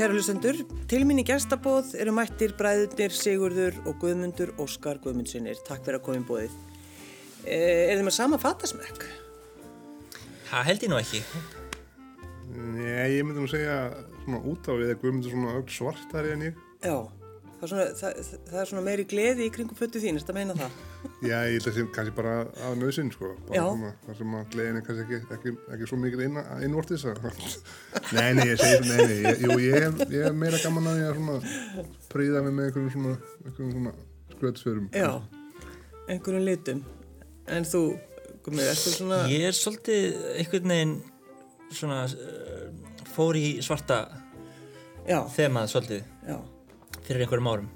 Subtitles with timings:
[0.00, 0.56] kæru hlustendur.
[0.88, 5.58] Til mín í gestabóð eru mættir bræðunir Sigurður og Guðmundur Óskar Guðmundsinnir.
[5.66, 6.54] Takk fyrir að koma í bóðið.
[7.44, 9.04] Eh, er þið með sama fatasmekk?
[10.48, 11.20] Það held ég nú ekki.
[12.78, 13.76] Nei, ég myndi nú segja
[14.22, 16.64] svona út á við að Guðmundur svona öll svartari en ég.
[16.80, 16.96] Já,
[17.60, 20.32] það er svona, það, það er svona meiri gleði í kringum föttu þín, er þetta
[20.32, 20.76] að meina það?
[21.20, 23.32] Já, ég held að það sé kannski bara af nöðsinn, sko.
[23.50, 27.04] Þar sem að gleðin er kannski ekki, ekki, ekki svo mikil inn, innvortis.
[28.16, 30.88] nei, nei, ég segi svona, nei, nei, ég, jú, ég hef, ég hef meira gaman
[30.88, 31.84] að ég að svona
[32.14, 33.94] príða mig með einhverjum svona, einhverjum svona
[34.36, 34.88] skrötsförum.
[34.96, 35.10] Já,
[36.08, 36.84] einhverjum litum.
[37.50, 37.84] En þú,
[38.40, 39.20] Guðmundur, ertu svona...
[39.28, 40.96] Ég er svolítið einhvern veginn
[41.76, 42.68] svona uh,
[43.12, 44.06] fór í svarta
[45.08, 46.08] Já, þemað svolítið
[47.10, 47.70] fyrir einhverjum árum.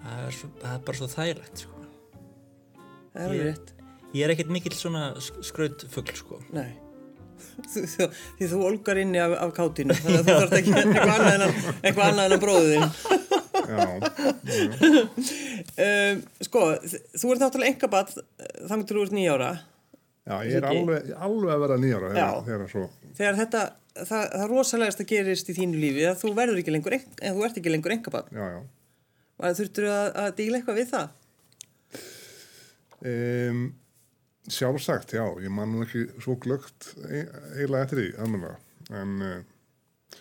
[0.00, 1.82] Það er, svo, það er bara svo þægilegt, sko.
[3.12, 3.74] það er alveg rétt.
[4.16, 6.40] Ég er ekkert mikill svona skrautfugl, sko.
[6.56, 6.70] Nei.
[7.72, 11.12] Þú- þú- Því þú olgar inni af, af kátinu, þannig að þú þarf ekki eitthvað
[11.14, 12.86] annað en að, eitthvað annað en að bróðin.
[13.70, 13.86] Já,
[15.80, 18.14] Um, sko, þ- þú ert náttúrulega engabatt
[18.68, 19.50] þannig til þú ert nýjára.
[20.26, 22.14] já, ég er alveg, alveg að vera nýjára Já.
[22.16, 22.84] þegar, þegar svo,
[23.20, 23.62] Þegar þetta,
[23.94, 27.46] það, það rosalegast að gerist í þínu lífi að þú verður ekki lengur, en, þú
[27.46, 27.94] ert ekki lengur
[28.54, 28.62] já.
[29.40, 31.06] Og að þurftur að, að díla eitthvað við það?
[33.10, 33.62] Um,
[34.50, 37.24] sjálfsagt, já, ég man nú ekki svo glögt e-
[37.56, 38.58] eiginlega eftir því, almennilega,
[39.00, 40.20] en uh,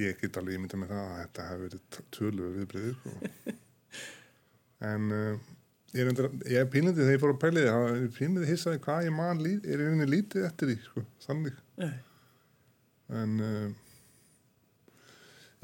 [0.00, 3.56] ég get alveg ímynda með það að þetta hefur verið tölu viðbreyðið, sko.
[4.92, 5.52] en uh,
[5.96, 6.26] ég er,
[6.62, 9.44] er pínlindi þegar ég fór að pæli því, það er pínlindi hissaði hvað ég man
[9.44, 11.06] er einhvern lítið eftir því, sko,
[11.84, 11.94] Nei.
[13.10, 13.68] En uh,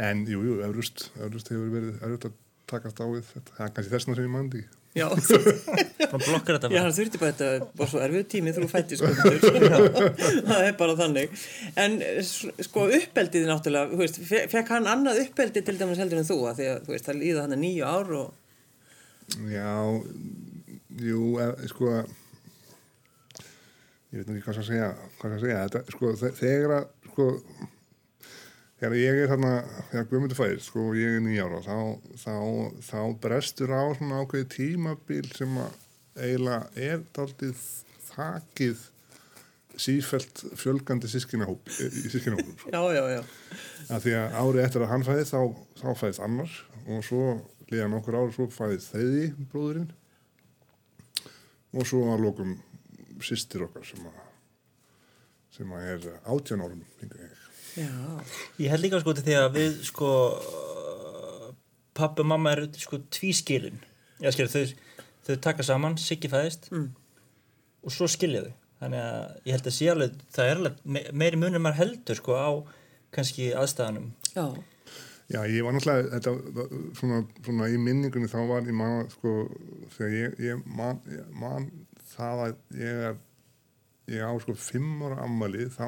[0.02, 2.38] en, jú, jú, efrust, efrust hefur verið erfitt að
[2.72, 4.62] takast á við þetta, það er kannski þessna sem ég man því.
[4.92, 8.98] Já, Svona blokkar þetta já það þurfti bara þetta, bara svo erfið tími þú fætti
[9.00, 9.38] skundur.
[10.50, 11.28] það er bara þannig.
[11.80, 11.96] En
[12.66, 16.36] sko uppbeldið náttúrulega, þú veist, fe- fekk hann annað uppbeldið til dæmis heldur en þú
[16.50, 18.28] að því að þú veist, það líða hann að nýju ár og
[19.48, 19.72] Já,
[21.08, 21.88] jú, e, sko
[24.12, 24.88] ég veit nú ekki hvað það segja
[25.22, 27.28] hvað það segja, þetta, sko, þe- þegar að sko
[28.82, 29.52] þegar ég er þarna,
[29.92, 31.76] þegar Guðmundur fæðist sko, og ég er nýjára, þá,
[32.18, 32.36] þá
[32.88, 35.76] þá brestur á svona ákveði tímabil sem að
[36.18, 37.60] eiginlega er daldið
[38.08, 38.82] þakið
[39.82, 42.72] sífælt fjölgandi sískinahóp í sískinahópum sko.
[42.74, 43.22] já, já, já.
[43.88, 47.22] að því að árið eftir að hann fæðist þá, þá fæðist annar og svo
[47.70, 49.88] liða nokkur ár svo fæðist þriði bróðurinn
[51.72, 52.58] og svo að lokum
[53.22, 54.21] sýstir okkar sem að
[55.52, 57.38] sem að er átján árum hingað ég.
[57.76, 57.88] Já,
[58.60, 60.08] Ég held líka sko til því að við sko
[61.96, 63.78] pappi og mamma eru sko tvískilin.
[64.22, 64.64] Þau,
[65.26, 66.90] þau taka saman, Siggi fæðist Mm.
[67.84, 68.52] og svo skilja þau.
[68.82, 72.16] Þannig að ég held að sé alveg, það er alveg me meiri munum maður heldur
[72.18, 72.50] sko á
[73.14, 74.12] kannski aðstæðanum.
[74.34, 74.46] já,
[75.32, 76.32] Já, ég var náttúrulega þetta,
[76.98, 79.30] svona, svona í minningunni þá var ég man sko
[79.96, 80.98] þegar ég, ég, man,
[81.32, 81.70] man
[82.12, 83.14] það að ég er
[84.12, 85.86] ég á sko fimm ára ammali þá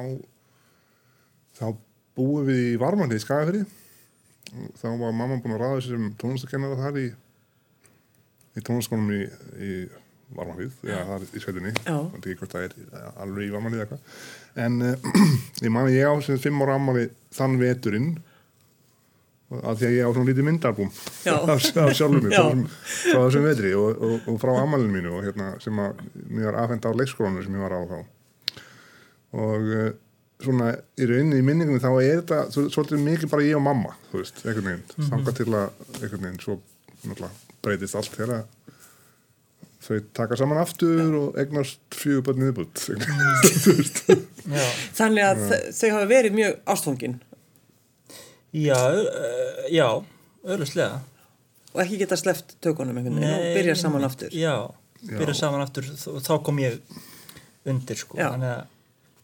[1.59, 1.65] þá
[2.15, 3.65] búum við í varmanni í Skagafyrði
[4.79, 7.05] þá var mamma búin að ráða sér sem tónlistakennara þar í
[8.55, 9.21] í tónlistaskónum í,
[9.59, 9.71] í
[10.35, 11.71] varmanlið, já, það er í sveitinni.
[11.85, 11.95] Já.
[12.01, 15.19] og ekki hvort það er alveg í varmanlið eitthvað en uh,
[15.65, 17.03] ég man að ég á sem fimm ára ammali
[17.35, 18.07] þann veturinn
[19.55, 20.89] af því að ég á svona lítið myndarbúm
[21.53, 22.65] af sjálfum mig frá þessum-
[23.11, 26.87] þessum vetri og, og, og frá amalinu mínu og hérna, sem að mér var afhend
[26.89, 27.99] á leikskólanu sem ég var á þá
[29.35, 29.87] og uh,
[30.43, 33.93] svona í rauninni í minningunni þá er þetta svo- svolítið mikið bara ég og mamma
[34.11, 35.33] þú veist, einhvern veginn, mm -hmm.
[35.37, 35.69] til að
[36.01, 36.59] einhvern veginn svo
[37.05, 37.31] náttúrulega
[37.63, 38.43] breytist allt þegar
[39.85, 42.77] þau taka saman aftur og eignast fjögur börn niðurbútt
[44.55, 44.65] Já,
[44.97, 47.15] þannig að þ- þau hafa verið mjög ástfangin
[48.55, 49.87] já, uh, já,
[50.45, 50.99] auðvitað.
[51.73, 54.29] og ekki geta sleppt tökunum einhvern veginn og byrja saman aftur.
[54.31, 54.53] Já,
[55.03, 55.39] byrja Já.
[55.41, 55.83] saman aftur
[56.13, 56.77] og þá kom ég
[57.65, 58.15] undir sko.
[58.17, 58.29] Já.
[58.31, 58.63] Þannig að,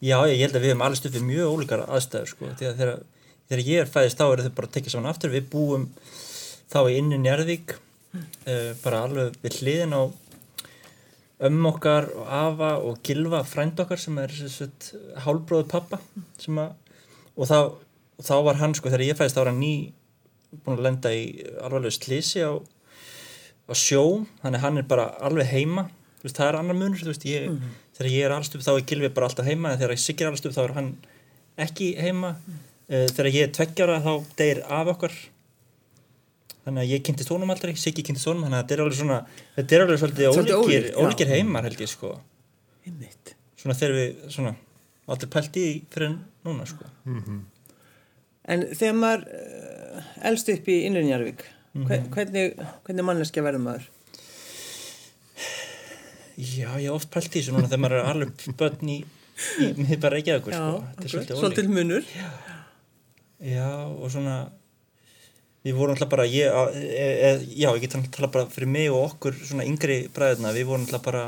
[0.02, 2.50] já, ég held að við hefum alveg stuffið mjög ólíkar aðstæður sko.
[2.60, 3.06] Þegar, þegar,
[3.52, 5.34] þegar ég er fæðist þá eru þau bara að tekja saman aftur.
[5.34, 5.88] Við búum
[6.72, 7.78] þá í inni Njarðvík,
[8.18, 10.02] uh, bara alveg við hliðin á
[11.42, 14.34] ömmu okkar og afa og gilva frænd okkar sem er
[15.26, 16.76] hálbróðu pappa að,
[17.34, 17.58] og þá,
[18.22, 19.74] þá var hann sko, þegar ég fæðist þá var hann ný
[20.62, 21.24] búin að lenda í
[21.64, 24.04] alvarlegu slísi á, á sjó,
[24.44, 25.88] þannig að hann er bara alveg heima,
[26.22, 27.48] veist, það er annar munur þú veist, ég,
[27.98, 30.54] þegar ég er allstup þá er Gilvi bara alltaf heima, en þegar Siggi er allstup
[30.56, 30.90] þá er hann
[31.62, 32.36] ekki heima.
[32.92, 35.14] Uh, þegar ég er tveggjara þá deyr af okkar.
[36.66, 39.20] Þannig að ég kynntist honum aldrei, Siggi kynntist honum þannig að þetta er alveg svona,
[39.56, 42.12] þetta er alveg svolítið ólíkir, ólíkir heimar held ég sko,
[42.86, 43.32] Einmitt.
[43.58, 44.52] svona þegar við svona,
[45.10, 46.14] aldrei pælt í fyrir
[46.46, 46.86] núna sko.
[48.52, 52.10] En þegar maður uh, elst upp í innrýnjarvík, Mhm.
[52.12, 53.86] hvernig, hvernig manneskja verður maður?
[56.42, 58.98] Já, ég oft pælt í þessu núna þegar maður er alveg börn í,
[59.62, 60.80] í miðbæra Reykjavíkur, sko.
[60.98, 62.08] Þetta er svolítið munur.
[63.46, 64.38] Já, og svona,
[65.66, 69.04] við vorum alltaf bara, ég, e, e, já, ég get alltaf bara fyrir mig og
[69.12, 71.26] okkur svona yngri bræðina, við vorum alltaf bara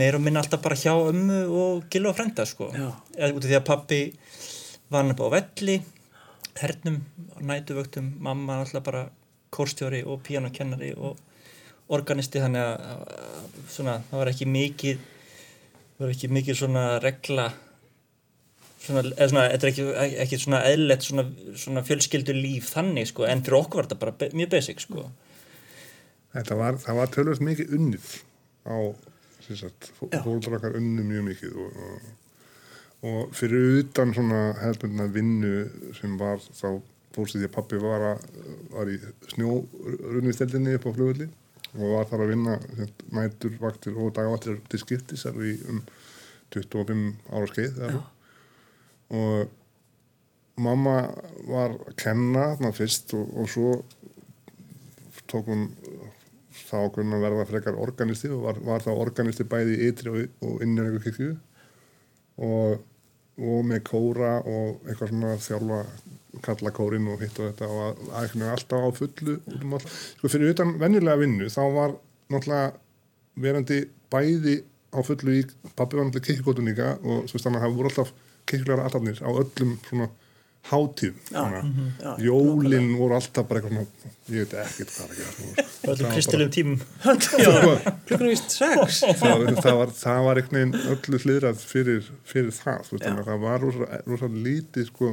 [0.00, 2.70] meir og minna alltaf bara hjá ömmu og gilu og frenda, sko.
[2.72, 2.88] Já.
[3.18, 4.00] Eða út af því að pappi
[4.88, 5.76] var hann upp á velli,
[6.62, 7.02] hernum,
[7.44, 9.04] nætuvöktum, mamma alltaf bara
[9.52, 11.20] kórstjóri og píanokennari og
[11.92, 13.02] organisti, þannig að
[13.72, 15.04] svona, það var ekki mikið,
[15.96, 17.50] það var ekki mikið svona regla
[18.82, 19.86] svona, eða svona, þetta er ekki,
[20.24, 21.26] ekki svona eðlilegt svona,
[21.64, 25.06] svona fjölskyldu líf þannig sko, en fyrir okkur var þetta bara be mjög basic sko.
[26.32, 28.08] Þetta var, það var tölvöld mikið unnið
[28.64, 28.76] á,
[29.44, 32.08] sem sagt, okkar unnu mjög mikið og, og,
[33.10, 35.66] og fyrir utan svona hefðbundna vinnu
[35.98, 36.80] sem var þá
[37.12, 38.26] fórstu því að pappi var, að,
[38.72, 38.98] var í
[39.34, 41.28] snjórunnisteldinni upp á flugvelli
[41.78, 42.58] og var þar að vinna
[43.16, 45.82] nætur, vaktir og dagvaktir til skiptis í um
[46.52, 47.82] 25 ára skeið
[49.12, 49.52] og
[50.60, 50.96] mamma
[51.48, 53.70] var að kenna þarna fyrst og, og svo
[55.32, 55.70] tók hún
[56.52, 60.64] þá kunna verða frekar organisti og var, var þá organisti bæði í ytri og, og
[60.64, 61.32] innjörningu kirkju.
[62.42, 62.82] Og,
[63.40, 65.80] og með kóra og eitthvað svona þjálfa
[66.42, 70.74] kalla kórin og hitt og þetta og að, alltaf á fullu um sko fyrir utan
[70.80, 71.94] venjulega vinnu þá var
[72.32, 72.72] náttúrulega
[73.44, 73.78] verandi
[74.12, 74.56] bæði
[74.92, 75.44] á fullu í
[75.76, 78.12] pappi var náttúrulega kirkjukotun líka og þannig að það voru alltaf
[78.48, 80.08] kirkjulegar allarnir á öllum svona
[80.70, 85.72] hátíð Já, Þannig já, að jólin voru alltaf bara eitthvað ég veit ekkert hvað er
[85.82, 86.78] Það var kristilum tímum.
[87.42, 87.50] Já,
[88.06, 89.00] klukkan vist sex.
[89.24, 94.88] það, var, einhvern veginn öllu hliðrað fyrir, fyrir það veist, það var rosa, rosa lítið
[94.92, 95.10] sko,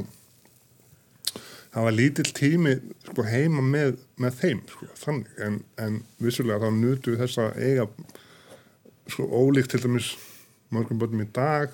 [1.74, 2.75] það var lítill tími
[3.10, 7.62] sko, heima með, með þeim sko, þannig, en, en vissulega þá nutu við þess að
[7.66, 7.90] eiga
[9.10, 10.13] sko, ólíkt til dæmis
[10.69, 11.74] mörgum börnum í dag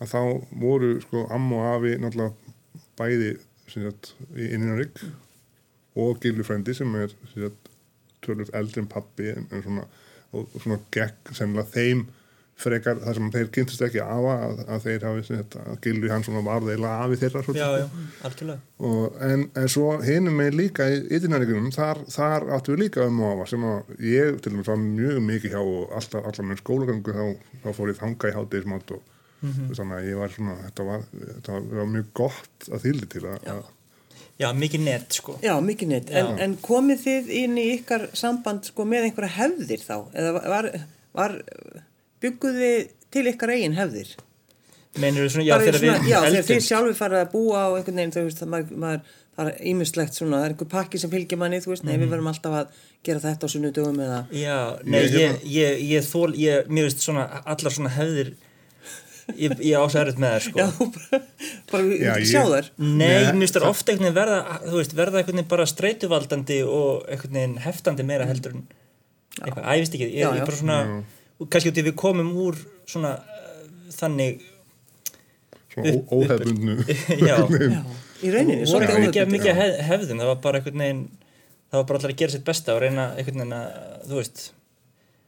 [0.00, 0.20] að þá
[0.60, 2.45] voru sko amma og afi náttúrulega
[2.98, 3.36] bæði
[3.76, 5.00] í inninarík
[5.96, 7.14] og gilufrændi sem er
[8.24, 9.88] tölvöld eldri en pappi en, en svona,
[10.32, 12.06] og, og svona gekk sennilega þeim
[12.56, 16.42] frekar þar sem þeir kynntist ekki afa að, að þeir hafi að gilu hann svona
[16.46, 17.84] varð eila afi þeirra já, já,
[18.80, 23.20] Og, en, en svo hinum með líka í ytinaríkunum, þar, þar áttu við líka um
[23.26, 26.62] og afa sem að ég til dæmis var mjög mikið hjá og alltaf, alltaf með
[26.62, 29.72] skólagangu þá, þá fór ég þanga í hátegismátt og Mhm.
[29.76, 33.48] þannig að ég var svona, þetta var, þetta var, mjög gott að þýldi til að,
[33.52, 33.64] að
[34.40, 36.10] já, mikið net sko Já, mikið neitt.
[36.10, 39.96] En, en komið þið inn í ykkar samband sko með einhverja hefðir þá?
[40.16, 40.70] Eða var,
[41.12, 41.36] var
[42.24, 44.14] bygguð þið til ykkar eigin hefðir?
[44.96, 48.12] meinir svona, já, þegar við já, þegar þið sjálfur farið að búa á einhvern veginn,
[48.14, 49.00] þú veist, það, maður, maður,
[49.36, 52.00] það er ímislegt svona, það er einhver pakki sem fylgir manni, þú veist, nei, Mhm.
[52.06, 54.56] við verðum alltaf að gera þetta á sunnudögum eða, Já,
[54.88, 58.32] nei, Ég- ég, ég, ég þól, ég, mér veist svona, allar svona hefðir,
[59.34, 60.58] ég, ég ás erut með það, sko.
[60.60, 60.66] já,
[60.96, 61.20] bara,
[61.72, 62.68] bara Já, já, ég- sjá þær.
[62.78, 66.58] Nei, mér finnst það ofta einhvern veginn verða, þú veist, verða einhvern veginn bara streituvaldandi
[66.68, 68.66] og einhvern veginn heftandi meira heldur en
[69.42, 70.44] eitthvað, að ég veist ekki, ég, Já, já.
[70.46, 70.78] bara svona,
[71.40, 72.56] og kannski út í við komum úr
[72.88, 73.66] svona uh,
[73.98, 74.40] þannig,
[75.74, 76.76] svona Upp- ó- óhefbundnu
[77.28, 77.36] já,
[77.76, 77.82] Já,
[78.24, 79.32] í rauninni, voru svolítið ekki mikið, óhefðbundið.
[79.34, 81.02] mikið hef, hefðin, það var bara einhvern veginn,
[81.66, 83.66] það var bara allir að gera sitt besta og reyna einhvern veginn að,
[84.08, 84.46] þú veist,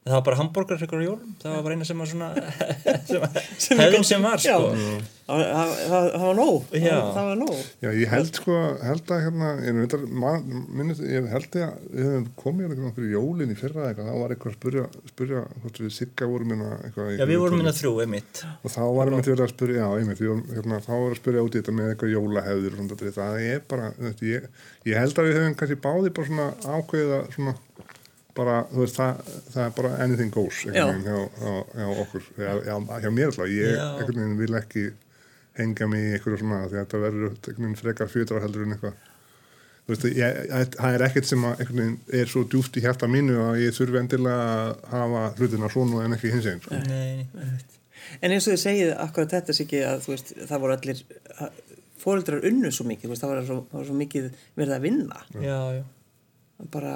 [0.09, 2.29] það var bara hambúrgar ykkur á jólum, það var bara eina sem var svona,
[3.63, 4.57] sem, hefðin sem var, Já.
[4.59, 5.07] sko.
[5.29, 6.95] Það það- það- það var nóg, Já.
[7.13, 7.57] það var nóg.
[7.85, 10.47] Já, ég held sko, held að hérna, ég, veitar, man,
[10.79, 14.33] minnist, ég held að við höfum komið hérna fyrir jólin í fyrra eitthvað, þá var
[14.35, 17.75] eitthvað að spyrja, spyrja hvort við Sigga vorum hérna eitthvað í Já, við vorum minna
[17.77, 18.43] þrjú, einmitt.
[18.65, 21.21] og þá varum við til að spyrja, já, einmitt, við vorum, hérna, þá var að
[21.21, 22.81] spyrja út í þetta með eitthvað jólahefður
[23.19, 23.93] það er bara,
[24.25, 24.49] ég,
[24.89, 26.49] ég held að við höfum kannski báði bara svona
[26.79, 27.55] ákveðið að svona,
[28.39, 31.19] bara, þú veist, það, það er bara anything goes, hjá, hjá,
[31.75, 34.87] hjá okkur, hjá, hjá, hjá mér alltaf, ég, einhvern veginn vil ekki
[35.59, 38.77] hengja mig í einhverju svona, því að þetta verður einhvern veginn frekar fjötrar heldur en
[38.77, 38.99] eitthvað
[39.89, 42.85] þú veist, ég, ég, það er ekkert sem að einhvern veginn er svo djúft í
[42.85, 46.81] hjarta mínu að ég þurfi endilega að hafa hlutina svona en ekki hins einn sko.
[46.87, 47.27] Nei,
[48.25, 51.01] En eins og þið segið akkurat þetta sé ekki að þú veist, það voru allir
[51.99, 54.29] fóreldrar unnu svo mikið, veist, það var svo, svo mikið
[54.59, 55.23] verið að vinna.
[55.43, 55.83] já, já.
[56.73, 56.95] Bara,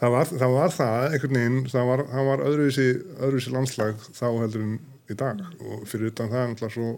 [0.00, 2.86] það, var, það var það einhvern veginn, það var, það var öðruvísi,
[3.20, 5.42] öðruvísi landslag þá heldur en í dag.
[5.62, 6.94] Og fyrir utan það náttúrulega svo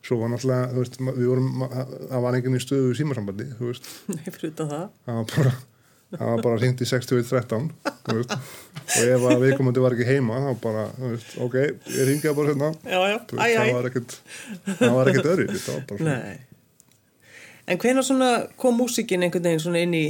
[0.00, 3.90] svo var náttúrulega, þú veist, við vorum það var enginn í stöðu símasambandi þú veist,
[4.14, 4.86] nei, fyrir utan það.
[5.06, 5.52] það var bara
[6.10, 7.66] það var bara hringt í 6113
[8.06, 8.32] þú veist,
[8.96, 11.58] og ef að viðkomandi var ekki heima þá bara, veist, ok,
[11.98, 12.70] ég ringi það bara hérna.
[12.80, 14.16] Það var ekkert
[14.80, 16.16] það var ekkert öðru það var bara svona.
[16.24, 16.38] Nei,
[17.70, 18.28] En hvenær svona
[18.58, 20.06] kom músikin einhvern veginn svona inn í,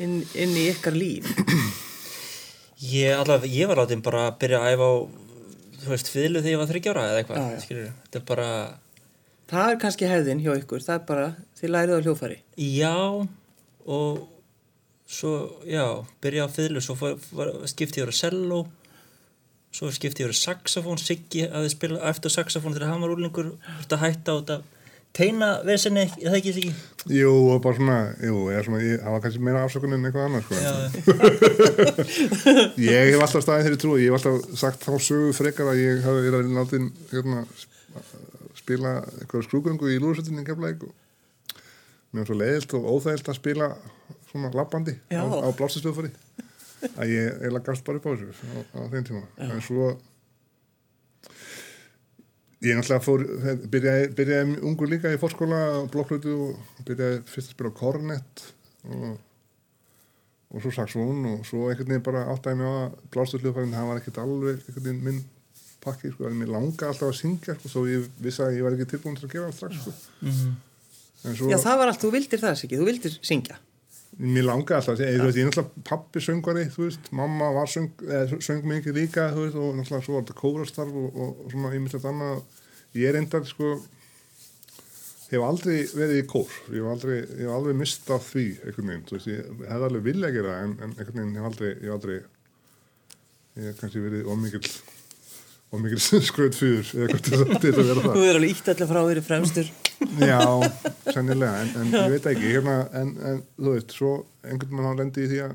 [0.00, 1.28] inn, inn í ykkar líf?
[2.80, 4.94] Ég, allavega, ég var látið bara að byrja að æfa á,
[5.82, 8.46] þú veist, fiðlu þegar ég var þryggjára eða eitthvað, skilur Þetta er bara,
[9.50, 11.26] Það er kannski hefðin hjá ykkur, það er bara,
[11.60, 12.38] þið lærið á hljófari.
[12.56, 12.94] já,
[13.84, 14.22] og
[15.10, 15.32] svo,
[15.68, 15.84] já,
[16.24, 18.60] byrja á fiðlu, svo fór, var, skipti ég að selló,
[19.76, 23.52] svo skipti ég að saxofón, Siggi hafði spilað eftir saxofón þegar hann var úrlingur,
[23.82, 24.60] þetta hætta á þetta
[25.16, 26.72] teina vesenni, ég það ekki Siggi?
[27.16, 30.26] Jú, og bara svona, jú, eða svona, ég, það var kannski meira afsökun en eitthvað
[30.28, 30.54] annað, sko.
[32.90, 36.02] Ég hef alltaf staðið þeirri trú, ég hef alltaf sagt þá sögu frekar að ég
[36.04, 37.38] hafi verið látin, hérna,
[38.60, 40.94] spila eitthvað skrúgöngu í lúðsveitinni keflaðið og
[42.10, 43.70] mér var svo leiðilt og óþægilt að spila
[44.30, 45.22] svona labbandi Já.
[45.22, 46.10] á, á blástistöðfari
[46.94, 49.24] að ég eiginlega gafst bara upp á þessu á, á þeim tíma.
[49.46, 49.90] En svo
[52.60, 53.24] ég náttúrulega fór,
[53.72, 55.60] byrjaði, byrjaði ungur líka í fórskóla
[55.92, 58.46] blokklutu og byrjaði fyrst að spila kornett
[58.84, 59.18] og
[60.50, 64.00] og svo saxofón og svo einhvern veginn bara áttæði mig á að blásturljóðfærin það var
[64.00, 65.20] ekkert alveg einhvern veginn minn
[65.80, 68.74] pakki sko, en mér langa alltaf að syngja sko, svo ég vissi að ég var
[68.76, 69.92] ekki tilbúin til að gera það strax sko.
[70.26, 73.60] en svo, Já, það var allt, þú vildir það ekki, þú vildir syngja.
[74.18, 77.52] Mér langa alltaf að segja, þú veist, ég er náttúrulega pappi söngvari, þú veist, mamma
[77.54, 81.08] var söng, eða, söng mikið líka, þú veist, og náttúrulega svo var þetta kórastarf og,
[81.14, 82.42] og, og svona ímyndilegt annað,
[82.98, 83.70] ég er endar, sko
[85.30, 89.16] hef aldrei verið í kór ég hef aldrei, ég aldrei mistað því einhvern veginn, þú
[89.16, 91.96] veist, ég hef alveg vilja að gera en, en einhvern veginn hef aldrei ég hef
[91.96, 92.16] aldrei
[93.60, 94.32] ég hef kannski verið
[95.74, 99.00] ómikil ómikil skröð fyrir eða þess að vera það Þú er alveg ítt allir frá
[99.06, 99.72] verið fremstur.
[100.00, 100.40] Já,
[101.12, 105.02] sennilega, en, en ég veit ekki, hérna, en, en þú veist, svo einhvern veginn hann
[105.02, 105.52] lendi í því að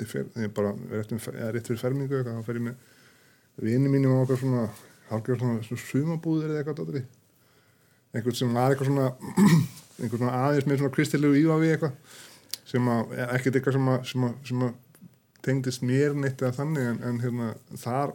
[0.00, 3.68] ég, fer, ég bara, rétt, um, eða rétt fyrir fermingu eitthvað, þá fer ég með
[3.68, 4.64] vini mínum á okkar svona,
[5.10, 7.04] hálfgjör svona, svona sumabúðir eða eitthvað dóttir
[8.14, 9.10] einhvern sem var eitthvað svona
[10.00, 12.22] einhvern svona aðeins með svona kristilegu ívafi eitthvað
[12.70, 14.74] sem að, ekkert eitthvað sem að, sem að, sem að
[15.44, 18.14] tengdist mér neitt eða þannig en, en hérna, þar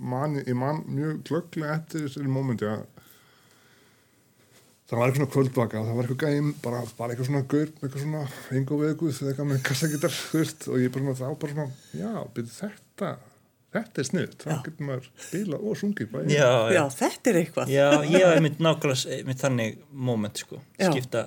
[0.00, 2.86] man, ég man mjög glögglega eftir þessari mómenti að
[4.92, 8.02] það var eitthvað svona kvöldvaka það var eitthvað gæm, bara, bara eitthvað svona gaur, eitthvað
[8.02, 8.22] svona
[8.58, 10.16] engo veguð, eitthvað með kassagitar,
[10.72, 13.12] og ég bara svona, þá bara svona, já, byrju þetta,
[13.76, 16.34] þetta er sniðt, þá getur maður spila og sungið bæði.
[16.36, 16.82] já, Já, já.
[16.98, 17.72] þetta er eitthvað.
[17.72, 19.78] Já, ég hef mynd nákvæmlega mynd þannig
[20.10, 20.90] moment sko, Já.
[20.90, 21.24] skipta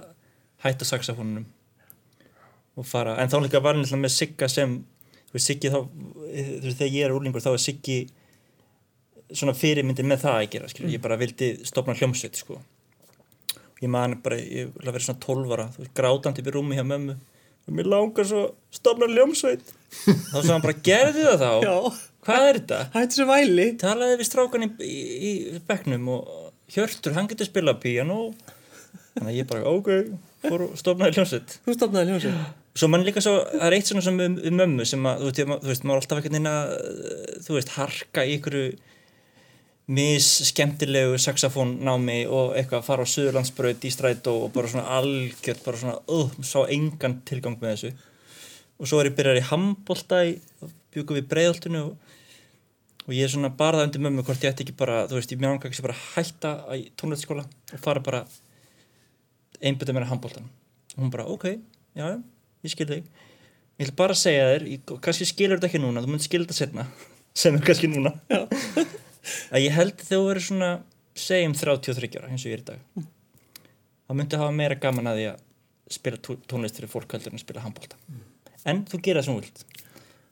[0.66, 1.48] hætta saxofónunum
[2.76, 4.78] og fara, en þá líka var hann með Sigga sem,
[5.36, 8.00] veist, Siggi þá þú veist, þegar ég er úrlingur þá er Siggi
[9.36, 12.60] svona fyrirmyndi með það að gera, skilur, ég bara vildi stopna hljómsveit, sko.
[13.82, 16.78] Ég man bara, ég vil að vera svona 12 ára þú veist, grátandi í rúmi
[16.78, 17.18] hjá mömmu.
[17.66, 19.66] Og mér langar svo stopna hljómsveit.
[20.06, 21.52] Þá sagði hann bara, gerði það þá?
[21.66, 21.76] Já,
[22.28, 22.82] hvað er þetta?
[22.94, 23.68] hættu svo væli.
[23.82, 24.94] talaði við strákan í, í,
[25.26, 26.30] í bekknum og
[26.76, 28.20] Hjörtur, hann getur spilað píanó.
[29.16, 29.92] Þannig að ég bara, ok
[30.80, 31.58] stofnaði hljómsveit.
[31.66, 32.54] Þú stopnaði hljómsveit.
[32.76, 35.56] svo mann líka svo, það er eitt svona sem um, um mömmu sem að, þú
[35.70, 36.74] veist, maður er alltaf einhvern veginn að
[37.46, 38.76] þú veist, harka í einhverju
[39.96, 45.78] mis skemmtilegu saxofónnámi og eitthvað fara á Suðurlandsbraut í strætó og bara svona algjört, bara
[45.78, 47.92] svona, uh, sá engan tilgang með þessu.
[48.82, 50.34] Og svo er ég byrjar í handbolta í,
[50.96, 52.16] bjúku við breiðoltinu og,
[53.06, 55.36] og ég er svona bara það undir mömmu hvort ég ætti ekki bara, þú veist,
[55.36, 58.26] ég mjög ekki bara hætta í tónleitskóla og fara bara
[59.62, 60.50] einbytta mér að handboltan
[60.96, 61.52] og hún bara, ok,
[61.94, 62.08] já,
[62.66, 63.08] ég skil þig.
[63.76, 66.60] Ég ætla bara segja þér, ég, kannski skilur þetta ekki núna þú munt skilur þetta
[66.62, 66.86] setna
[67.42, 68.14] sem er kannski núna.
[69.54, 70.70] Að ég held þú verður svona
[71.18, 73.06] segjum 33 ára eins og ég er í dag.
[74.06, 75.42] Þá myndi hafa meira gaman að að
[75.96, 77.98] spila tó- tónlist fyrir fólk heldur en spila handbólta
[78.66, 79.60] en þú gera það sem þú vilt.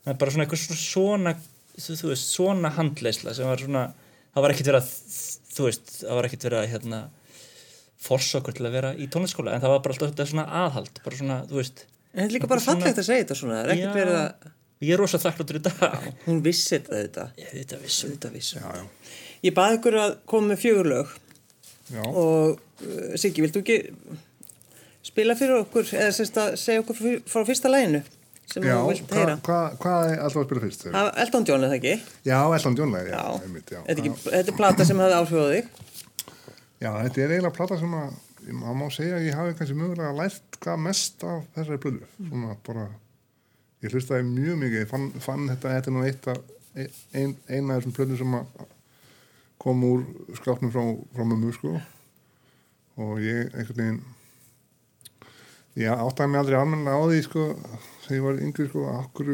[0.04, 3.84] Það er bara svona eitthvað svona þú, þú veist, svona handleysla sem var svona
[4.34, 4.94] það var ekkit verið að
[5.54, 7.02] þú veist, það var ekkit verið að hérna
[8.04, 11.02] forsa okkur til að vera í tónlistskóla en það var bara alltaf þetta svona aðhald
[11.06, 13.66] bara svona, þú veist En þetta er líka bara fallegt að segja þetta svona, það
[13.66, 14.00] er ekkert Já.
[14.00, 14.50] verið að,
[14.84, 18.30] ég er rosa þakkláttur í dag hún vissi þetta þetta, ég veit að vissum þetta
[18.36, 18.58] vissi.
[18.60, 21.16] Já, já, Ég baði ykkur að koma með fjögur lög
[21.92, 22.04] já.
[22.06, 23.80] og uh, Siggi, viltu ekki
[25.04, 28.04] spila fyrir okkur, eða semst að segja okkur frá, frá fyrsta læginu
[28.54, 29.36] sem Já, þú vilt hvað heyra?
[29.48, 30.86] hva, hva er alltaf að spila fyrst?
[30.94, 31.94] Það Elton John, eða ekki?
[32.28, 33.64] Já, Elton John lega, já, Já.
[33.74, 33.82] já.
[33.88, 35.70] Þetta, er er plata sem hafði áhrif á þig.
[36.84, 38.16] Já, þetta er eiginlega plata sem að,
[38.52, 42.10] maður má segja að ég hafi kannski mögulega lært hvað mest af þessari blödu.
[42.18, 42.86] Svona bara,
[43.84, 46.40] ég hlustaði mjög mikið, ég fann, fann þetta, þetta er nú eitt af,
[46.76, 48.64] ein, eina af þessum blödu sem að
[49.64, 50.06] kom úr
[50.40, 50.84] skápnum frá,
[51.16, 51.76] frá mömmu, sko.
[53.04, 54.02] Og ég einhvern veginn,
[55.80, 57.46] ég áttaði mig aldrei almennilega á því, sko,
[58.06, 59.32] þegar ég var yngri, sko, akkur,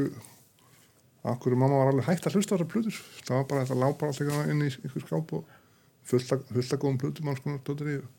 [1.33, 3.01] akkur mamma var alveg hægt að hlusta þessar blöður.
[3.23, 5.57] Það var bara, þetta lá bara alltaf inn í einhver skáp og
[6.09, 8.18] fullt af fullt af góðum plötum alls konar dóttir í og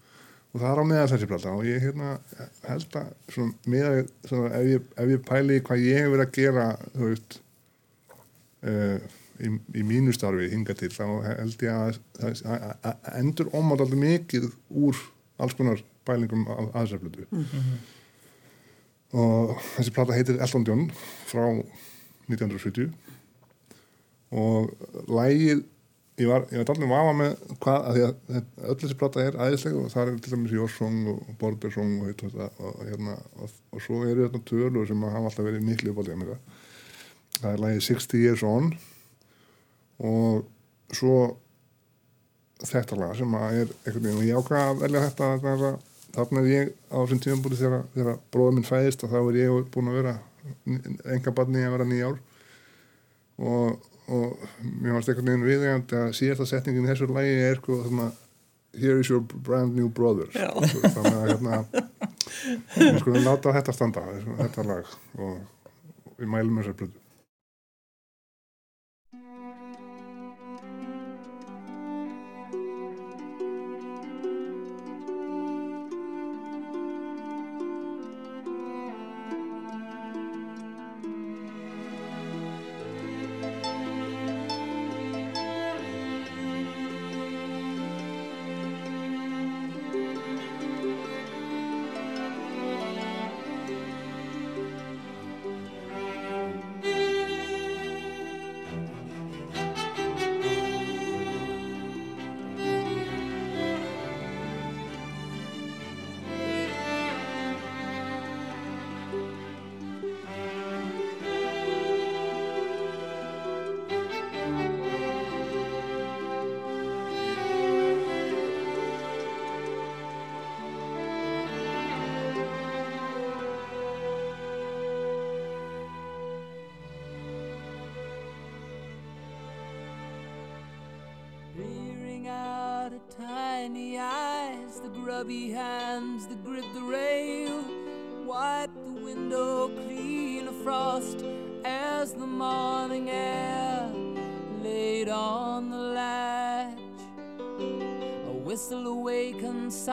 [0.59, 1.54] það er á meðal þessi plata.
[1.54, 2.16] Og ég hérna
[2.66, 6.37] held að svona með svona, ef, ég, ef ég pæli hvað ég hef verið að
[6.38, 6.66] gera
[6.97, 7.38] þú veist
[8.66, 8.99] uh,
[9.40, 12.00] í, í mínu starfi hinga til þá held ég að
[12.40, 14.50] það endur ómátt alltaf mikið
[14.83, 15.00] úr
[15.40, 17.26] alls konar pælingum af aðseflutu
[19.21, 20.87] og þessi plata heitir Elton John
[21.30, 21.45] frá
[22.30, 22.90] 1970
[24.30, 24.71] og
[25.11, 25.64] lægið
[26.20, 27.34] ég var, ég var allir vafa með
[27.64, 31.34] hvað, að að öll þessi plata er æðisleg og það er til dæmis Jórsson og
[31.40, 35.94] Bordersson og, og, og, hérna, og, svo eru þetta tölur sem hafa alltaf verið miklu
[35.94, 36.38] upp á því
[37.40, 38.72] það er lægið 60 Years On
[40.10, 41.16] og svo
[42.60, 45.30] þetta lag sem að er einhvern veginn og ég ákvaða að velja þetta
[46.10, 49.70] þarna er ég á þessum tíum búin þegar, bróða minn fæðist og þá er ég
[49.72, 50.16] búin að vera
[51.14, 52.18] enga barni að vera nýjár
[53.40, 57.78] og og mér fannst einhvern veginn viðegand að síðasta setningin í þessu lægi er sko
[57.84, 58.10] þarna
[58.80, 61.60] here is your brand new brother þannig að hérna
[62.76, 64.04] við skulum láta þetta standa
[64.38, 65.38] þetta lag og
[66.20, 67.09] við mælum þessar blödu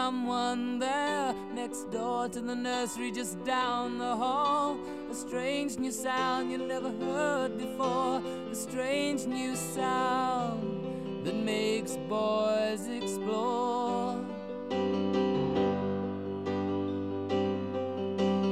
[0.08, 4.78] someone there next door to the nursery just down the hall.
[5.12, 12.88] A strange new sound you never heard before, a strange new sound that makes boys
[12.88, 14.24] explore.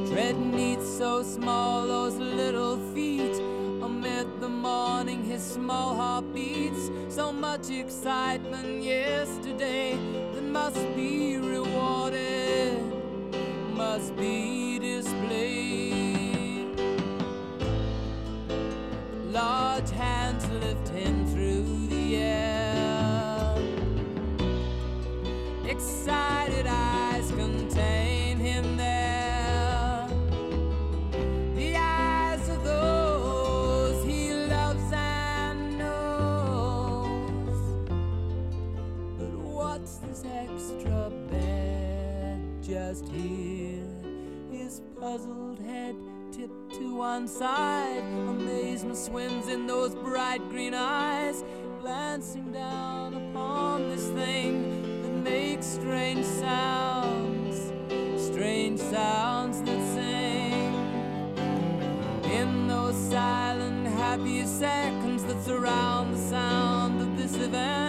[0.09, 3.37] Tread neat, so small, those little feet.
[3.81, 6.91] Amid the morning, his small heart beats.
[7.07, 10.14] So much excitement yesterday
[10.65, 12.81] must be rewarded,
[13.75, 14.64] must be
[41.09, 43.83] bed just here?
[44.51, 45.95] His puzzled head
[46.31, 48.03] tipped to one side.
[48.27, 51.43] Amazement swims in those bright green eyes,
[51.81, 57.71] glancing down upon this thing that makes strange sounds,
[58.17, 60.73] strange sounds that sing.
[62.31, 67.84] In those silent, happy seconds that surround the sound of this event,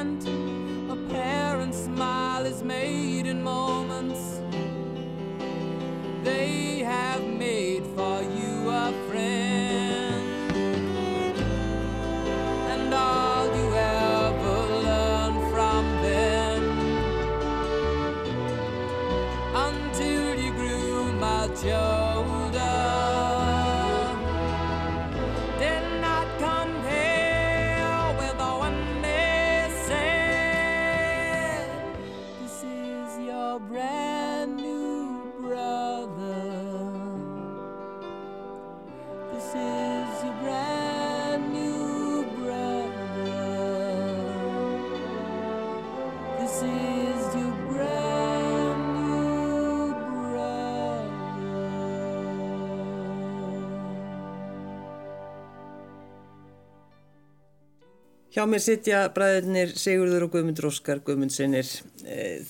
[58.50, 61.68] mér sitja bræðinir Sigurður og Guðmundur Óskar Guðmundsinnir.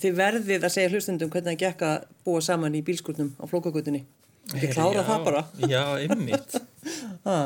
[0.01, 4.03] Þið verðið að segja hlustendum hvernig það gekk að búa saman í bílskurnum á flókagutinni.
[4.53, 5.41] Þið klára Já, það bara.
[5.67, 6.57] Já, ymmit.
[7.27, 7.37] Ha,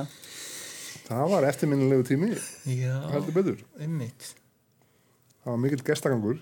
[1.08, 2.28] Það var eftirminnilegu tími,
[2.70, 2.98] Já,
[3.82, 4.28] ymmit.
[5.42, 6.38] Það var mikill gestagangur,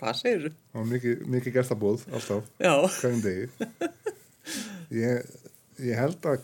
[0.00, 0.52] hvað segir þú?
[0.72, 3.68] það var mikið, mikið gestabóð alltaf, Já, hverjum degi.
[5.02, 5.28] Ég,
[5.84, 6.42] ég held að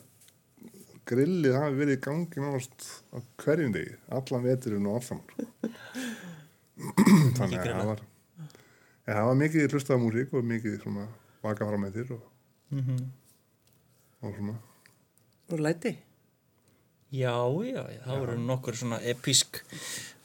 [1.09, 5.75] grillið hafi verið í gangi náttúrulega á hverjum degi, allan veturinn og allt saman.
[7.39, 8.03] Þannig að það var,
[9.09, 11.07] ja, það var mikið hlustaða músík og mikið svona
[11.45, 12.27] vaka fram með þér og,
[12.71, 12.99] Mhm.
[14.23, 14.55] og svona.
[15.51, 15.97] og læti.
[17.11, 17.33] Já,
[17.65, 19.63] já, já, það voru nokkur svona episk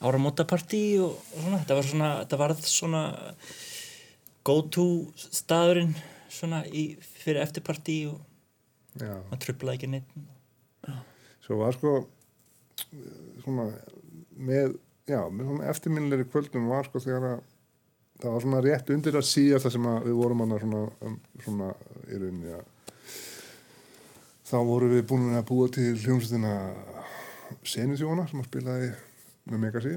[0.02, 3.04] áramótapartí og, svona, þetta var svona, þetta varð svona
[4.43, 5.96] go-to staðurinn
[6.30, 8.19] svona í, fyrir eftirpartí og
[9.00, 9.15] Já.
[9.32, 10.12] maður trublaði ekki neitt.
[11.54, 11.92] Svo var sko
[13.44, 13.68] svona
[14.34, 14.72] með,
[15.06, 17.44] já, með svona eftirminnilegri kvöldum var sko þegar að
[18.24, 21.20] það var svona rétt undir að síðast það sem að við vorum hana svona, um,
[21.44, 21.70] svona
[22.08, 23.22] í rauninni að
[24.50, 26.56] þá vorum við búin að búa til hljómsveitina
[27.70, 28.89] Senusjóna sem að spilaði
[29.54, 29.96] með Megasi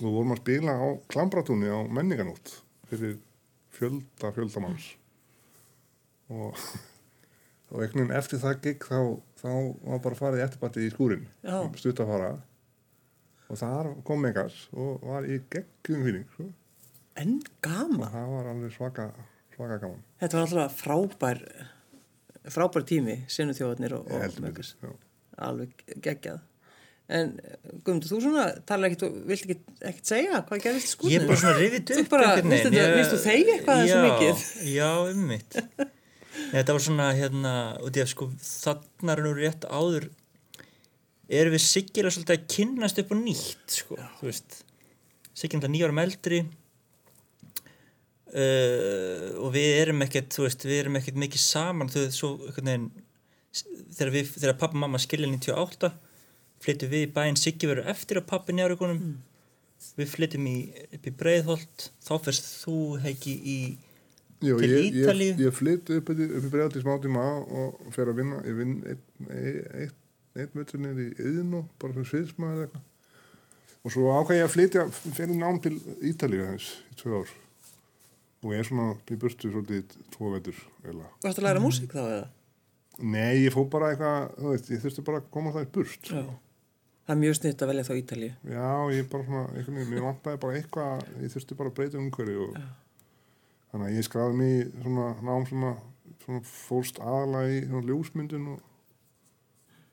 [0.00, 2.56] og vorum að spila á Klambratúni á menninganótt
[2.90, 3.20] fyrir
[3.78, 4.96] fjölda fjöldamanns
[6.34, 6.58] og
[7.70, 8.98] og einhvern veginn eftir það gig þá,
[9.40, 9.50] þá
[9.86, 11.26] var bara farið eftirbætti í skúrin
[11.78, 12.30] stutt að fara
[13.50, 16.48] og þar kom Megas og var í geggjum fíling sko.
[17.20, 18.10] En og gaman.
[18.12, 19.08] það var alveg svaka
[19.56, 21.40] svaka gaman Þetta var alltaf frábær,
[22.54, 24.74] frábær tími, sinu þjóðarnir og, og Megas.
[24.82, 24.92] já.
[25.50, 26.40] alveg geggjað.
[27.10, 27.32] En
[27.82, 29.56] Guðmundur, þú svona tala ekkit og vilt ekki
[29.90, 31.10] ekkit segja hvað gerðist í skúrnum?
[31.16, 34.02] Ég er bara svona rifið Þú upp bara, þetta- Ég- finnst þú þegja eitthvað þessu
[34.04, 34.44] mikið?
[34.76, 35.58] Já, ymmit.
[36.50, 37.50] Þetta var svona, hérna,
[37.86, 40.08] út í að sko, þannig er nú rétt áður,
[41.30, 44.56] erum við siggilega svolítið að kynnast upp á nýtt, sko, þú veist.
[45.30, 46.40] Siggilega nýjárum eldri
[48.34, 52.30] uh, og við erum ekkert, þú veist, við erum ekkert mikið saman, þú veist, svo
[52.56, 52.88] veginn,
[53.94, 55.92] þegar við, þegar pappa og mamma skilja 98,
[56.64, 59.20] flyttum við í bæinn Siggi verður eftir að pappi njárugunum,
[59.96, 60.56] við flyttum í,
[60.98, 63.56] upp í Breiðholt, þá fyrst þú hegi í
[64.40, 65.32] Jú, Til ég, ég, Ítalíu?
[65.44, 67.24] ég flytt upp, í- upp í bregðat í smá tíma
[67.60, 69.90] og fer að vinna, ég vinn einn ein,
[70.40, 72.86] ein, veitur niður í yðinu, bara sem sviðsmaður eða eitthvað
[73.80, 74.82] og svo ákvæði ég að flytja
[75.16, 75.74] fyrir nám til
[76.08, 77.30] Ítalíu þess í tvö ár
[78.40, 81.10] og ég er svona í burtu svolítið tvo veitur eiginlega.
[81.24, 82.28] Varstu að læra músík þá eða?
[83.00, 86.10] Nei, ég fór bara eitthvað, þú veist, ég þurfti bara að koma það í burt
[86.12, 86.24] Já.
[87.10, 88.32] Það er mjög snitt að velja þá Ítalíu.
[88.54, 92.44] Já, ég bara svona, veginn, mér vantaði bara eitthvað, ég þurfti bara að breyta umhverju
[92.46, 92.58] og
[93.70, 95.78] þannig að ég skráði mig í svona nám sem að
[96.24, 98.62] svona fórst aðalega í svona ljósmyndun og,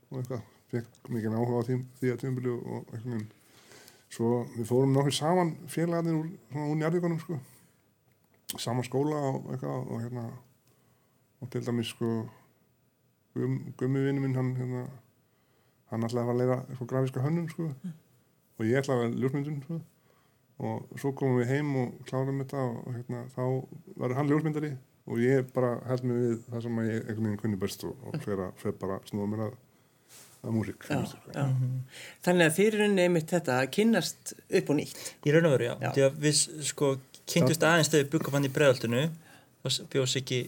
[0.10, 3.30] og eitthvað, fekk mikið áhuga á því, því að tímabili og, einhvern veginn.
[4.18, 7.40] Svo við fórum nokkuð saman félagarnir úr, svona úr njárvíkonum, sko,
[8.56, 10.26] saman skóla og eitthvað og hérna,
[11.42, 12.12] og til dæmis, sko,
[13.36, 14.86] gum, gummi vinnu minn, hann, hérna,
[15.92, 17.70] hann ætlaði að fara að leira eitthvað grafíska hönnun sko.
[18.58, 19.82] og ég ætlaði að ljósmyndun sko.
[20.58, 23.44] Og svo komum við heim og klárum þetta og, hérna, þá
[24.02, 24.72] verður hann ljósmyndari
[25.08, 27.94] og ég bara held mig við það sem að ég einhvern veginn kunni best og,
[28.10, 29.54] og fer, að, fer bara að snúa mér að,
[30.48, 30.98] að músík Já,
[31.36, 31.46] já.
[32.26, 35.04] Þannig að fyrir rauninni einmitt þetta að kynnast upp og nýtt.
[35.30, 35.76] Í raun og veru, já.
[35.86, 35.92] Já.
[35.96, 36.42] Því að við
[36.72, 36.90] sko
[37.28, 39.06] kynntust aðeins þegar við byggum hann í bregðaltinu
[39.68, 40.42] og bjóðs ekki,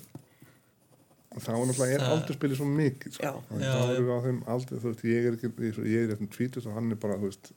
[1.29, 3.23] og þá er náttúrulega er Það- aldurspilið svo mikið sko.
[3.23, 3.31] Já.
[3.37, 6.05] og Já, þá erum við á þeim aldur þú veist, ég er ekki, ég, ég
[6.07, 7.51] er eftir tvítust og hann er bara, þú veist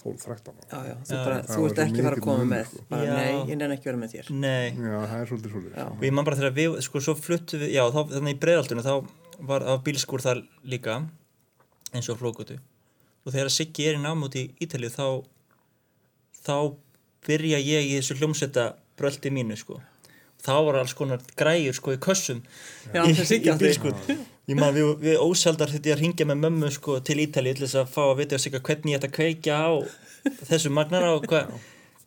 [0.00, 2.68] 12-13 Já, já, þú, bara, þú ert ekki fara að koma með.
[2.70, 2.84] sko.
[2.90, 4.30] Bara, nei, ég nenni ekki að vera með þér.
[4.44, 4.66] nei.
[4.80, 7.82] Já, það er svolítið svolítið ég man bara þegar við, sko, svo fluttu við, já,
[7.92, 8.94] þá, þannig í bregðaltinu, þá
[9.50, 10.96] var á bílskúr þar líka,
[11.92, 12.56] eins og flókutu.
[13.26, 15.20] Og þegar Siggi er í nám út í Ítalíu, þá,
[16.44, 16.56] þá
[17.28, 19.80] byrja ég í þessu hljómsveita bröldi mínu, sko.
[20.40, 22.40] Þá var alls konar græjur, sko, í kössum.
[22.94, 24.16] Já, í, það Siggi í átti.
[24.50, 27.78] Ég man, við, við ósaldar þetta að ringja með mömmu, sko, til Ítalíu til þess
[27.84, 29.70] að fá að vita hvernig ég ætti að kveikja á
[30.48, 31.44] þessu magnara og hva,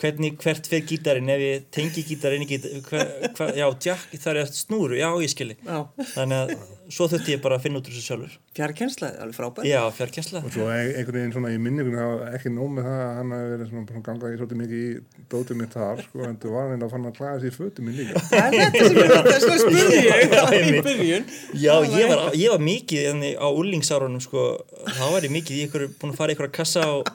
[0.01, 3.03] hvernig hvert fyrir gítarinn ef ég tengi gítarinn í gítar, hva,
[3.37, 5.57] hva, já, jack, það er snúru, já, ég skilji.
[5.63, 5.83] Já,
[6.15, 6.53] Þannig að
[6.93, 8.33] svo þurfti ég bara að finna út úr þessu sjálfur.
[8.57, 9.65] fjarkensla, alveg frábært.
[9.69, 10.41] Já, fjarkjæsla.
[10.45, 13.47] og svo ein- einhvern veginn svona í var ekki nóg með það að hann hafi
[13.53, 16.67] verið svona, svona gangað í svolítið mikið í dótið mitt þar sko, en þú var
[16.73, 19.63] hann að fann að klæða sig í fötum minn líka Það er þetta sem ég
[19.63, 21.25] spurði ég Já, í byrjun.
[21.63, 24.45] Já, ég var, ég var mikið á úlingsárunum, sko,
[24.89, 27.09] þá var ég mikið í ykkur, búin að fara í ykkur kassa og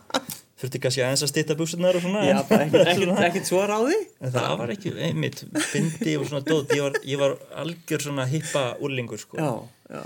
[0.59, 2.25] þurfti kannski aðeins að stýta buksunar og svona.
[2.27, 3.99] Já, ekkert, ekkert, ekkert svo ráði.
[4.23, 8.27] En það var ekki, einmitt, bindi og svona dót, ég var, ég var algjör svona
[8.31, 9.38] hippa úlingur, sko.
[9.38, 9.53] Já,
[9.99, 10.03] já.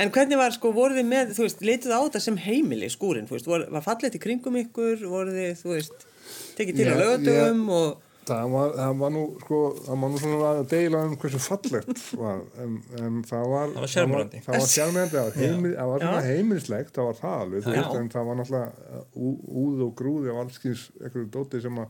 [0.00, 3.26] En hvernig var, sko, voruð þið með, þú veist, leituð á þetta sem heimili, skúrin,
[3.28, 6.06] þú veist, var, var fallið í kringum ykkur, voruð þið, þú veist,
[6.56, 10.18] tekið til Já, á lögatugum og, Það var, það var nú, sko, það var nú
[10.20, 13.70] svona að deila um hversu fallegt var, en, en það var...
[13.72, 14.40] Það var sjarmerandi.
[14.44, 17.72] Það var sjarmerandi, það var, heimil, það var svona heimilislegt, það var það alveg, þú
[17.74, 19.30] veist, en það var náttúrulega ú,
[19.64, 21.88] úð og grúði af allskins einhverju dóti sem að...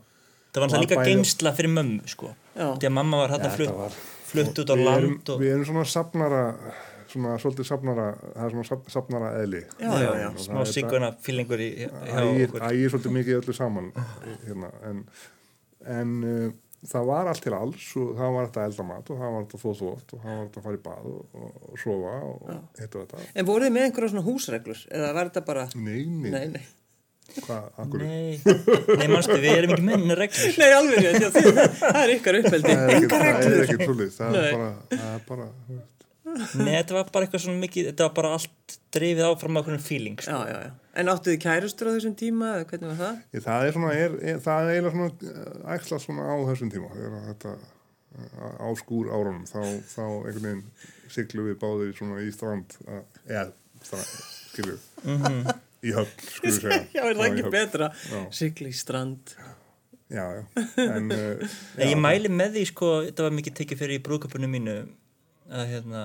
[0.55, 2.69] það var alltaf líka bæði- geimsla fyrir mömmu sko Já.
[2.79, 3.99] því að mamma var Ja, hérna þetta flutt, var-
[4.31, 6.45] flutt út á land og við erum svona safnara,
[7.11, 9.61] svona svolítið safnara, það er svona saf, safnara eðli.
[9.83, 10.29] Já, já, já.
[10.47, 13.90] Smá siguna fílingur í, ægir svolítið mikið öllu saman
[14.47, 15.05] hérna, en,
[15.88, 16.51] en uh,
[16.88, 19.61] það var allt til alls og það var þetta elda mat og það var þetta
[19.61, 22.51] þó þótt og það var þetta að fara í bað og, og, og sofa og
[22.81, 23.25] hitt og þetta.
[23.35, 26.64] En voruð þið með einhverja svona húsreglur, eða var þetta bara, nei, nei, nei, nei,
[27.45, 27.62] hvað,
[28.01, 30.59] Nei, nei mannstu, við erum ekki menn reglur.
[30.62, 31.01] Nei, alveg,
[31.79, 35.49] það er ykkar uppeldi, það er ekki, engar það er trúlið það er bara,
[36.61, 39.83] Nei, þetta var bara eitthvað svona mikið þetta var bara allt drifið áfram á einhvern
[39.85, 40.37] feeling sko.
[40.37, 43.21] Já, já, já, en áttuð þið kærustur á þessum tíma, eða hvernig var það?
[43.37, 46.90] Ég, það er svona, er, er, það er eiginlega svona æxla svona á þessum tíma
[46.97, 49.61] þegar að þetta uh, á skúr árunum þá,
[49.95, 50.64] þá einhvern veginn
[51.11, 53.47] siglu við báðir svona í strand að, eða,
[53.87, 54.12] strand,
[54.51, 54.79] skilju
[55.81, 57.55] í höfn, við segja Já, er það ekki höfn.
[57.57, 57.90] betra?
[58.11, 58.21] Já.
[58.37, 59.35] Sigli í strand.
[60.11, 60.40] Já, já,
[60.83, 64.75] en uh, ég mæli með því sko, þetta var mikið tekið fyrir í brúðköpunum mínu
[65.51, 66.03] að hérna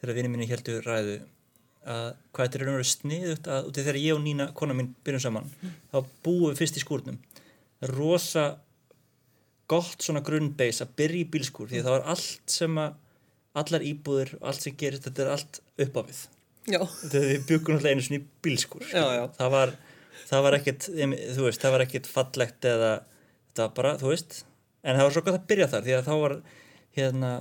[0.00, 1.16] þegar vinni mínu heldur ræðu
[1.84, 4.92] að hvað þetta er veru sniðugt að út af þegar ég og Nína, kona mín,
[5.04, 5.50] byrjum saman
[5.92, 7.18] þá búum við fyrst í skúrnum.
[7.92, 8.44] Rosa
[9.68, 13.00] gott svona grunnbeis að byrja í bílskúr því að það var allt sem að
[13.60, 16.22] allar íbúður allt sem gerist þetta er allt upp á við.
[16.64, 19.24] Þegar við byggum alltaf einu svona í bílskúr Já, já.
[19.36, 19.74] það var
[20.24, 24.38] það var ekkert, þú veist, það var ekkert fallegt eða þetta var bara, þú veist
[24.84, 26.36] en það var svo gott að byrja þar því að þá var
[26.96, 27.32] hérna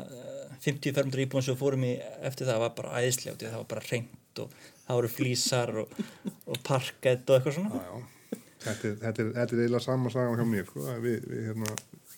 [0.64, 3.54] eh, 50 fermdur íbúin sem við fórum í eftir það var bara æðislega því að
[3.54, 6.02] það var bara reynd og það voru flísar og,
[6.48, 8.40] og parkett og eitthvað svona já, já.
[8.64, 10.86] Þetta, er, þetta, er, þetta er eiginlega sama sagan hjá mér sko.
[10.88, 11.74] að við, við hérna,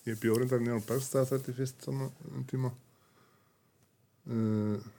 [0.05, 2.69] ég bjórindar nýjan bestað þetta fyrst svona um tíma
[4.29, 4.89] uh,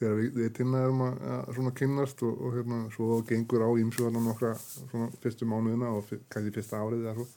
[0.00, 3.70] þegar við, við tinna erum að, að svona kynnast og, og hérna svo gengur á
[3.76, 7.28] hérna nokkra svona fyrstu mánuðina og fyr, kannski fyrsta árið eða svo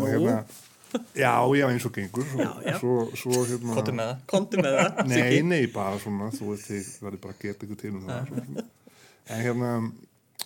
[0.00, 0.36] og hérna
[1.18, 2.76] já, já, eins og gengur svo, Já, já.
[2.80, 5.00] svo, svo hérna Kottum með það komdu með það.
[5.12, 8.64] Nei, nei, bara svona, þú veist, þið verður bara að geta ykkur til um það.
[9.30, 9.72] En hérna,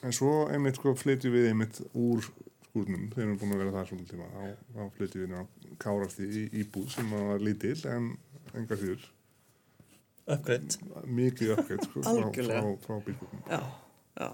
[0.05, 2.25] en svo einmitt sko flytjum við einmitt úr
[2.69, 5.39] skúrnum, þegar við erum búin að vera það svona tíma, þá, þá flytjum við inn
[5.39, 5.43] á
[5.85, 8.11] kárasti í íbúð sem var lítil en
[8.59, 9.05] enga síður,
[10.35, 10.77] uppgreitt
[11.21, 12.61] mikið uppgætt sko, frá, Algjörlega.
[12.65, 13.47] frá, frá bílskúrnum.
[13.51, 13.63] Já,
[14.21, 14.29] já,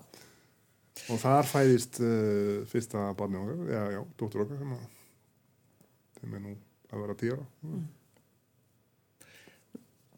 [1.11, 4.83] Og þar fæðist uh, fyrsta barni okkar, já, já, dóttur okkar sem að,
[6.21, 6.55] þeim er nú
[6.93, 7.43] að vera tíra.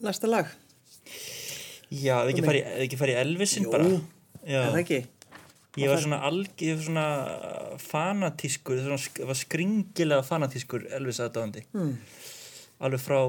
[0.03, 0.47] næsta lag.
[1.93, 3.73] Já, ef ekki farið ekki fari í Elvisin Jú.
[3.75, 3.88] bara
[4.49, 5.01] Já, það ekki?
[5.83, 7.05] ég var svona alg, ég var svona
[7.81, 11.95] fanatískur, svona, sk- var skringilega fanatískur Elvis aðdáðandi Hmm.
[12.81, 13.21] alveg frá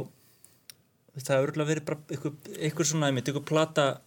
[1.14, 2.34] það hefur örgulega verið bara ykkur,
[2.72, 4.00] ykkur svona einmitt, ykkur plata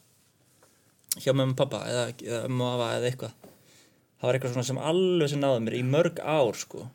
[1.20, 3.32] hjá mömmu og pappa eða, eða ömmu og afa eða eitthvað
[4.20, 6.88] það var eitthvað svona sem alveg sem náði mér í mörg ár sko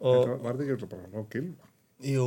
[0.00, 1.64] var þetta ekki bara á gilva.
[2.02, 2.24] jú,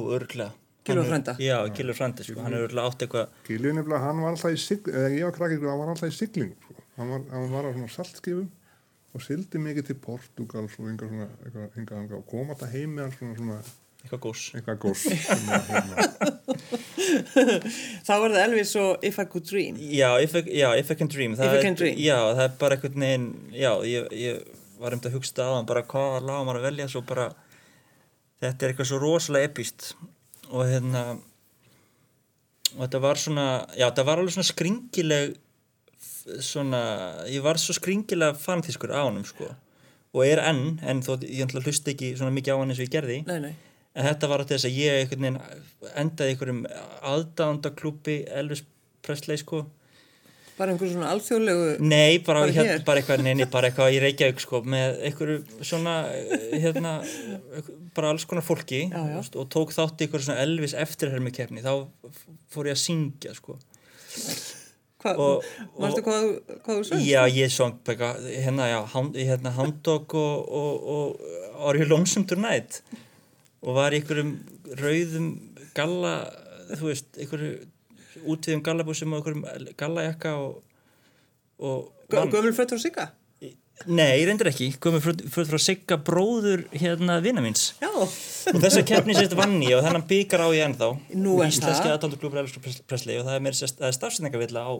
[0.89, 1.33] Hann er- frænda?
[1.37, 4.57] já, Gilur Frænda, sko, hann hefur örgulega átt eitthvað Gilvin nefnilega, hann var alltaf í
[4.57, 6.73] siglingu, eða ég var krakkið, hann var alltaf í siglingu, sko.
[6.97, 8.47] hann, var, hann var á svona saltskifum
[9.13, 12.95] og sildi mikið til Portugals og einhver svona, eitthvað, einhver, einhver, og kom alltaf heim
[12.95, 13.59] með hann svona, svona
[13.99, 15.95] eitthvað gós eitthvað að, hérna,
[18.07, 19.77] Þá var það Elvis og If I Could Dream.
[19.79, 21.99] Já, If I, já, if I Can Dream það If I er- Can Dream.
[22.01, 24.41] Já, það er bara einhvern veginn Já, ég, ég
[24.79, 27.29] var um að hugsa það á hann bara hvað laga maður að velja svo bara
[28.43, 29.91] þetta er eitthvað svo rosalega epíst
[30.49, 31.03] og hérna
[32.75, 35.37] og þetta var svona já, þetta var alveg svona skringileg
[36.43, 36.81] svona,
[37.29, 39.49] ég var svo skringilega fanatískur á honum sko.
[40.15, 42.81] Og er enn, en þó ég ætla að hlusta ekki svona mikið á hann eins
[42.81, 43.17] og ég gerði.
[43.29, 43.53] Nei, nei.
[43.93, 46.61] en þetta var þess að ég einhvern veginn endaði einhverjum
[47.11, 48.63] aðdándaklúbi Elvis
[49.05, 49.63] Presley sko
[50.59, 51.67] Bara einhver svona alþjóðlegu...
[51.87, 52.81] Nei, bara, Bara hérna, hér?
[52.87, 55.37] bara eitthvað, neini, bara eitthvað í Reykjavík sko, með einhverju
[55.69, 56.93] svona eh, hérna,
[57.95, 59.21] bara alls konar fólki Já, já.
[59.39, 61.87] og tók þátt í einhverju svona Elvis eftirhermi keppni, þá
[62.51, 63.55] fór ég að syngja sko.
[65.15, 65.45] Og-
[65.79, 66.25] hvað,
[66.67, 67.05] þú- sögst?
[67.07, 68.79] Já, ég söng bara, hérna, já,
[69.15, 72.81] hérna, Hound Dog og, og, og Are You Lonesome Tonight
[73.63, 74.33] og var í einhverjum
[74.79, 75.29] rauðum
[75.75, 76.13] galla,
[76.75, 77.53] þú veist, einhverju
[78.25, 80.59] útviðum gallabúsum og einhverjum gallajakka og,
[81.59, 83.09] og Gö- Gömul fötur og sigga?
[83.87, 87.69] Nei, reyndir ekki, komið frá, frá, frá Sigga bróður hérna vina míns.
[87.79, 90.89] Já, og þessa keppni sérst vann ég og þennan byggar á ég ennþá.
[91.15, 91.77] Nú er það.
[93.29, 94.71] það er mér sérst, er stafsendingavilla á,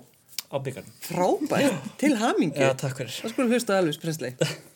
[0.52, 2.60] á byggarnum frábært, til hamingju.
[2.60, 3.16] Já, takk fyrir.
[3.22, 4.02] Það skulum hlusta á Elvis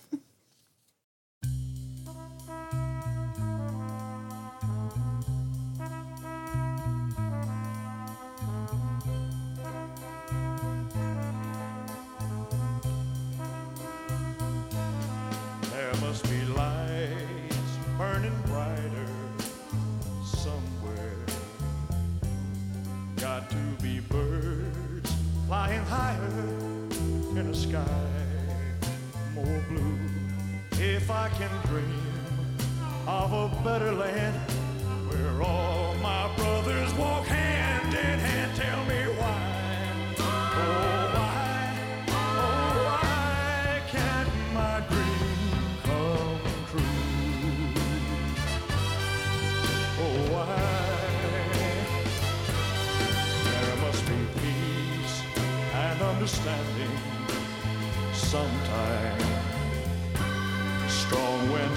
[31.13, 31.93] I can dream
[33.07, 34.35] of a better land
[35.07, 35.72] where all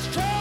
[0.00, 0.39] Let's try.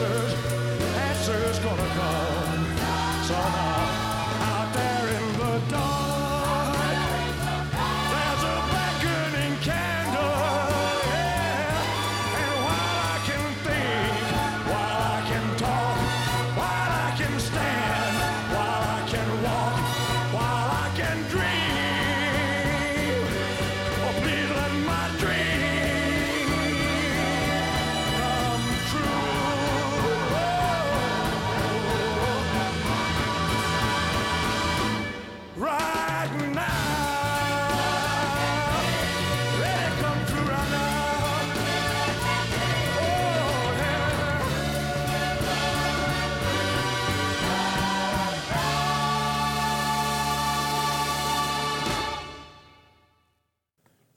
[0.00, 0.34] Answers,
[0.96, 2.39] answers gonna come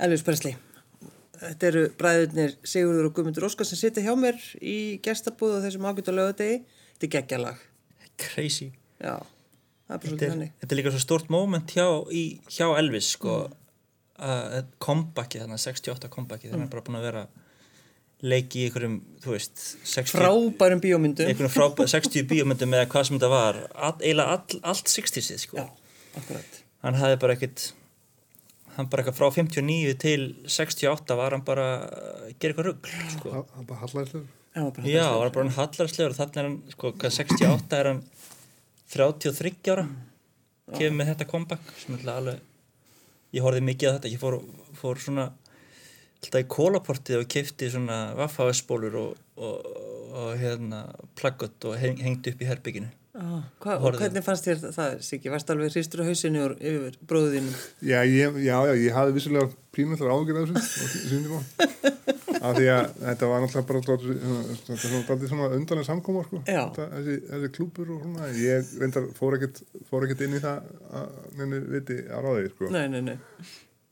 [0.04, 0.56] Elvis Presley.
[1.44, 5.88] Þetta eru bræðurnir Sigurður og Guðmundur Óskar sem sitja hjá mér í gestabúð á þessum
[5.89, 6.62] ágætt á lögadegi.
[6.96, 7.63] Þetta er geggjalag.
[8.22, 8.70] Crazy
[9.04, 9.18] Já,
[9.89, 13.34] þetta er, þetta er líka svo stort moment hjá, í, hjá Elvis sko
[14.24, 17.24] að comebackið þannig 68 comebackið þannig er bara búin að vera
[18.24, 21.28] leiki í einhverjum, þú veist 60, Frábærum bíómyndum.
[21.28, 25.60] einhverjum frábæð 60 bíómyndum eða hvað sem þetta var all, eiginlega all, allt 60-sið sko
[25.60, 25.66] Já,
[26.22, 26.62] akkurat.
[26.86, 27.66] hann hafði bara ekkit
[28.78, 33.44] hann bara eitthvað frá 59 til 68 var hann bara að gera eitthvað rugg sko.
[33.54, 33.82] Það bara
[34.78, 38.02] bara já, hann bara hann hallarslegur og þannig er hann, sko, hvað 68 er hann
[38.94, 39.86] 33 ára?
[40.74, 42.50] Kemur með þetta comeback sem er alveg
[43.34, 44.38] ég horfði mikið á þetta, ég fór,
[44.78, 45.30] fór svona
[46.24, 49.71] alltaf í kólaportið og kefti svona vaffáðspólur og, og,
[50.13, 50.86] og hérna
[51.19, 55.30] plaggott og heng, hengdi upp í herbygginu Ah, hva, og hvernig fannst þér það, Siggi?
[55.30, 57.52] Varst alveg hristur á hausinu og yfir bróðinu?
[57.86, 61.42] Já, ég, já, já, ég hafði vissulega pínullar ágjör af þessu.
[62.44, 64.24] Af því að þetta var náttúrulega bara dálítið-
[64.58, 66.42] þetta er svona daldið svona undanlega samkóma, sko.
[66.50, 66.64] Já.
[66.66, 68.32] Þetta, þessi, þessi klúpur og svona.
[68.42, 69.62] Ég reyndar fór ekkert,
[69.92, 72.72] fór ekkert inn í það að neina viti á ráði, sko.
[72.74, 73.16] Nei, nei, nei.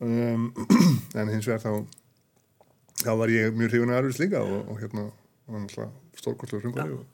[0.01, 0.49] Um,
[1.21, 1.71] en hins vegar þá,
[3.05, 5.07] þá var ég mjög hrifun að erfis líka og, og hérna
[5.45, 7.05] var náttúrulega stórkostlega frungari og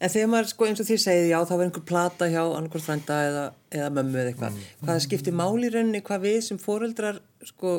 [0.00, 2.84] En þegar maður, sko, eins og þið segið, já, það var einhver plata hjá annarkvært
[2.86, 3.42] frænda eða,
[3.76, 4.54] eða mömmu eða eitthvað.
[4.56, 4.84] Mm.
[4.86, 7.18] Hvað skiptir máli í rauninni, hvað við sem foreldrar,
[7.50, 7.74] sko,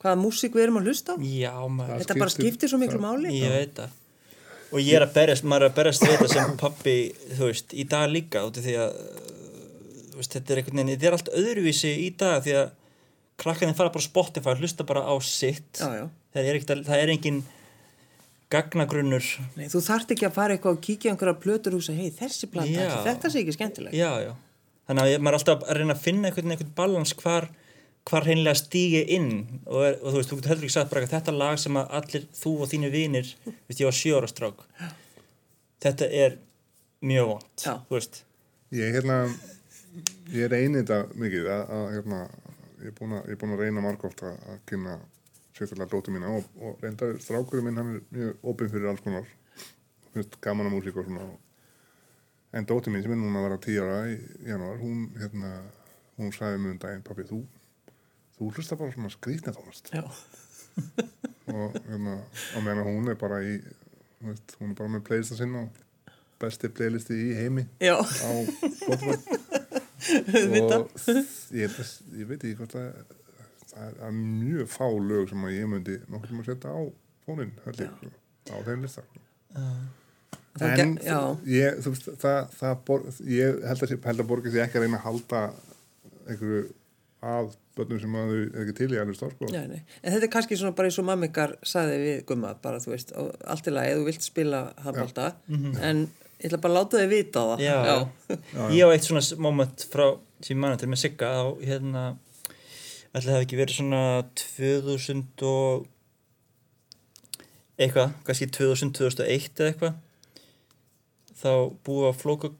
[0.00, 3.34] hvaða músík við erum að hlusta já, maður þetta bara skiptir- skiptir svo miklu máli
[3.36, 3.98] Ég veit það
[4.70, 6.94] og ég er að berjast, maður er að berjast þetta sem pappi,
[7.36, 8.92] þú veist, í dag líka út af því að
[10.14, 12.70] þú veist, þetta er einhvern veginn, þetta er allt öðruvísi í dag því að
[13.44, 16.04] krakkarnir fara bara á Spotify hlusta bara á sitt já, já.
[16.32, 17.42] það er, ekkert, að- það er engin
[18.50, 19.26] gagnagrunnur.
[19.56, 22.10] Nei, þú þarft ekki að fara eitthvað og kíkja á einhverja plötur og hugsa, hei
[22.10, 24.32] þessi plata, þetta sé ekki skemmtileg já, já,
[24.90, 27.48] þannig að ég- maður er alltaf að reyna að finna einhvern, einhvern balans hvar
[28.10, 29.60] hvar hreinlega stígi inn.
[29.68, 31.76] Og, er, og þú veist, þú getur heldur ekki sagt bara að þetta lag sem
[31.76, 33.28] að allir þú og þínu vinir
[33.68, 34.62] veist, ég var sjóra strák.
[35.84, 36.38] Þetta er
[37.04, 38.22] mjög vond þú veist.
[38.72, 39.18] Ég, hérna,
[40.32, 42.20] ég reyni þetta mikið að, að hérna,
[42.80, 44.96] ég er búin að, er að reyna margóft að, að kynna
[45.60, 49.28] sérstaklega dóttur mína og, og reynda strákurinn minn hann er mjög opinn fyrir alls konar
[50.14, 51.28] finnst gaman að músík og svona.
[52.56, 54.16] En dóttur mín sem er núna að vera 10 ára í
[54.48, 55.52] janúar, hún hérna
[56.20, 57.44] hún sagði mér um daginn, pappi, þú
[58.36, 60.02] þú hlusta bara svona skrýtna tónlist já,
[61.54, 62.16] og hérna,
[62.56, 63.58] á meðan hún er bara í
[64.24, 65.66] veist, hún er bara með playlista sinna
[66.40, 68.30] besti playlisti í heimi já, á
[68.80, 69.18] Spotify.
[70.00, 70.86] Og
[71.52, 71.74] ég,
[72.16, 72.86] ég veit ekki hvort að
[73.70, 76.80] það er- mjög fá lög sem að ég myndi nokkuð sem að setja á
[77.26, 78.12] fónin held ég, sko,
[78.50, 79.06] á þeim lista.
[80.60, 81.18] Það en já.
[81.46, 84.98] ég, þú veist, það, það bor, ég held að, að borga sér ekki að reyna
[84.98, 85.42] að halda
[86.26, 86.62] einhverju
[87.30, 89.50] að börnum sem að þau er ekki til í alveg stór sko.
[89.52, 89.82] Nei, nei.
[90.02, 93.12] En þetta er kannski svona bara eins og mammikar sagði við gumma, bara þú veist,
[93.14, 96.02] allt í lagi, þú vilt spila handbólta, en
[96.40, 97.64] ég ætla bara að láta þig vita á það.
[97.68, 97.96] já,
[98.74, 100.06] ég á eitt svona moment frá
[100.40, 102.04] til með Sigga á hérna
[103.14, 104.02] ætli það ekki verið svona
[104.38, 105.86] 2000 og
[107.80, 109.94] eitthvað, kannski 2000, 2001 eða eitthvað.
[111.40, 111.52] Þá
[111.86, 112.52] búið að flóka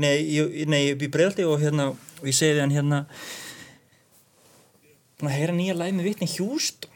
[0.00, 3.04] nei, ég, nei, ég bý breyðaldi og hérna, og ég segi hann hérna
[5.20, 6.90] búin að heyra nýja læg með vitni Hjúston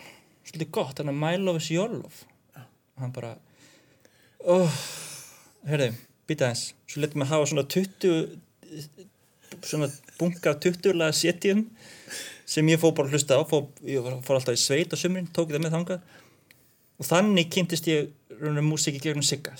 [0.44, 2.26] svolítið gott, hann er My Love is Your Love.
[2.54, 3.34] Og hann bara
[4.44, 4.80] oh,
[5.68, 5.94] heyrðu,
[6.28, 8.28] býta eins svo letum við hafa svona 20
[9.64, 9.88] svona
[10.18, 11.64] bunga 20 laga setjum
[12.46, 15.30] sem ég fór bara að hlusta á fór, ég fór alltaf í sveit á sumrin,
[15.32, 16.14] tók það með þangað.
[17.00, 18.10] Og þannig kynntist ég
[18.98, 19.56] í gegnum Sigga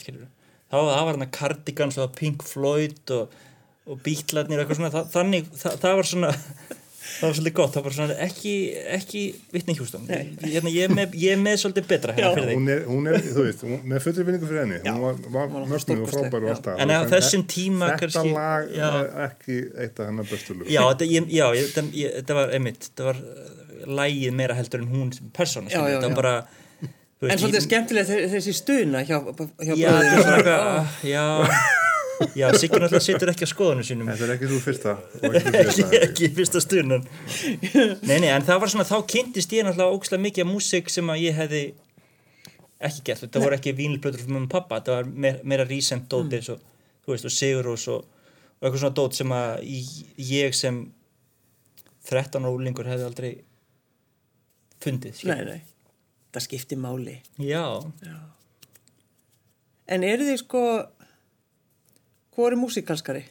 [0.71, 0.77] þá
[1.07, 3.35] var hann að Cardigans og Pink Floyd og,
[3.87, 4.01] og
[4.95, 6.33] það, þannig, það, það var svona
[7.05, 8.53] það var svolítið gott, það var svona ekki,
[8.97, 9.23] ekki
[9.55, 12.59] vitni hjústum hérna, ég, er með, ég er með svolítið betra hérna fyrir þig.
[12.59, 14.81] Hún, er, hún er, þú veist, hún, með fullri vinningu fyrir henni.
[14.87, 16.83] Hún var, var var mögnuð og frábær og allt það.
[16.85, 18.89] En á þessum þe- tíma þetta kannski- lag já.
[19.03, 20.67] er ekki eitt af hennar bestu lög.
[20.73, 21.11] Já, þetta,
[22.41, 23.55] var einmitt, þetta var uh,
[24.01, 26.37] lægið meira heldur en hún persóna, þetta var bara
[27.21, 27.63] þú En svolítið
[28.09, 29.17] þe- þessi stuna hjá,
[29.65, 29.75] hjá
[31.09, 31.25] Já,
[32.35, 34.11] já Já, Sigur náttúrulega situr ekki á skoðunum sínum.
[34.11, 34.95] Þetta er ekki þú fyrsta
[35.63, 37.07] ekki ekki, fyrsta stunan
[38.07, 41.11] Nei, nei, en það var svona, þá kynntist ég náttúrulega ógslag mikið af músík sem
[41.11, 41.63] að ég hefði
[42.85, 46.07] ekki gert, þetta voru ekki vínilblöður frá mömmu og pappa, þetta var meira, meira recent
[46.13, 46.61] dót eins og,
[47.07, 49.65] þú veist, og Sigurós og, og eitthvað svona dót sem að
[50.29, 50.83] ég sem
[52.11, 53.33] 13 ólingur hefði aldrei
[54.85, 55.41] fundið, skilur.
[55.41, 55.95] Nei, nei,
[56.35, 57.19] það skiptir máli.
[57.41, 57.65] Já,
[59.85, 60.61] En eru þið sko,
[62.35, 63.25] hvað er músikalskari?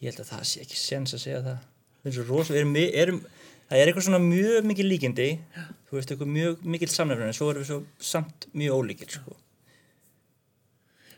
[0.00, 3.20] ég held að það sé ekki sens að segja það er rosa, erum, erum
[3.68, 5.28] það er eitthvað svona mjög mikið líkindi
[5.90, 7.80] þú veist, eitthvað mjög mikið samnefnir en svo erum við svo
[8.10, 9.36] samt mjög ólíkir sko.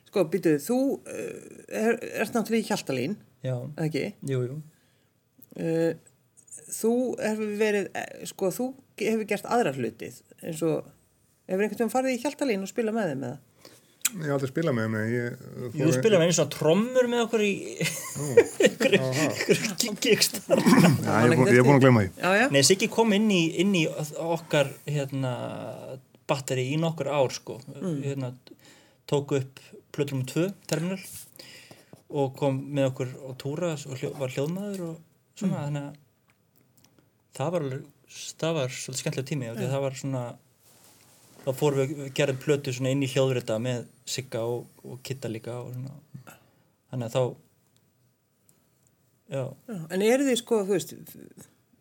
[0.08, 1.36] Sko, býtuðu, þú uh,
[1.72, 3.14] er, ert náttúrulega í Hjaltalín,
[3.44, 4.06] já, eða ekki?
[4.34, 4.60] jú, jú
[5.52, 5.92] Uh,
[6.72, 8.66] þú hefur verið, eh, sko, þú
[8.96, 10.86] hefur gert aðra hlutið, eins og,
[11.44, 13.51] hefur einhvern veginn farið í Hjaltalín og spila með þeim eða?
[14.12, 15.36] Ég hef aldrei spilað með henni ég,
[15.72, 17.52] Jú, þú spila með einu svona trommur með okkur í
[18.66, 18.96] ykkur
[20.42, 22.10] Já, ég er búin- að glemma því.
[22.52, 25.32] Nei, Siggi kom inn í, inn í okkar hérna,
[26.28, 27.56] batteri í nokkur ár sko.
[28.04, 28.32] hérna,
[29.08, 29.60] tók upp
[29.92, 31.00] plötur um tvö terminal
[32.12, 34.96] og kom með okkur á túra og hljó, var hljóðmaður og
[35.40, 35.96] svona þannig að
[37.38, 37.90] það var, alveg-
[38.42, 40.24] það var svolítið skemmtilega tími og það var svona
[41.42, 45.30] þá fórum við við gerðum plötu svona inn í hljóðrita með Sigga og, og Kitta
[45.32, 46.36] líka og svona.
[46.92, 47.22] Þannig að þá
[49.32, 50.94] já, Já, En eru þið sko, þú veist,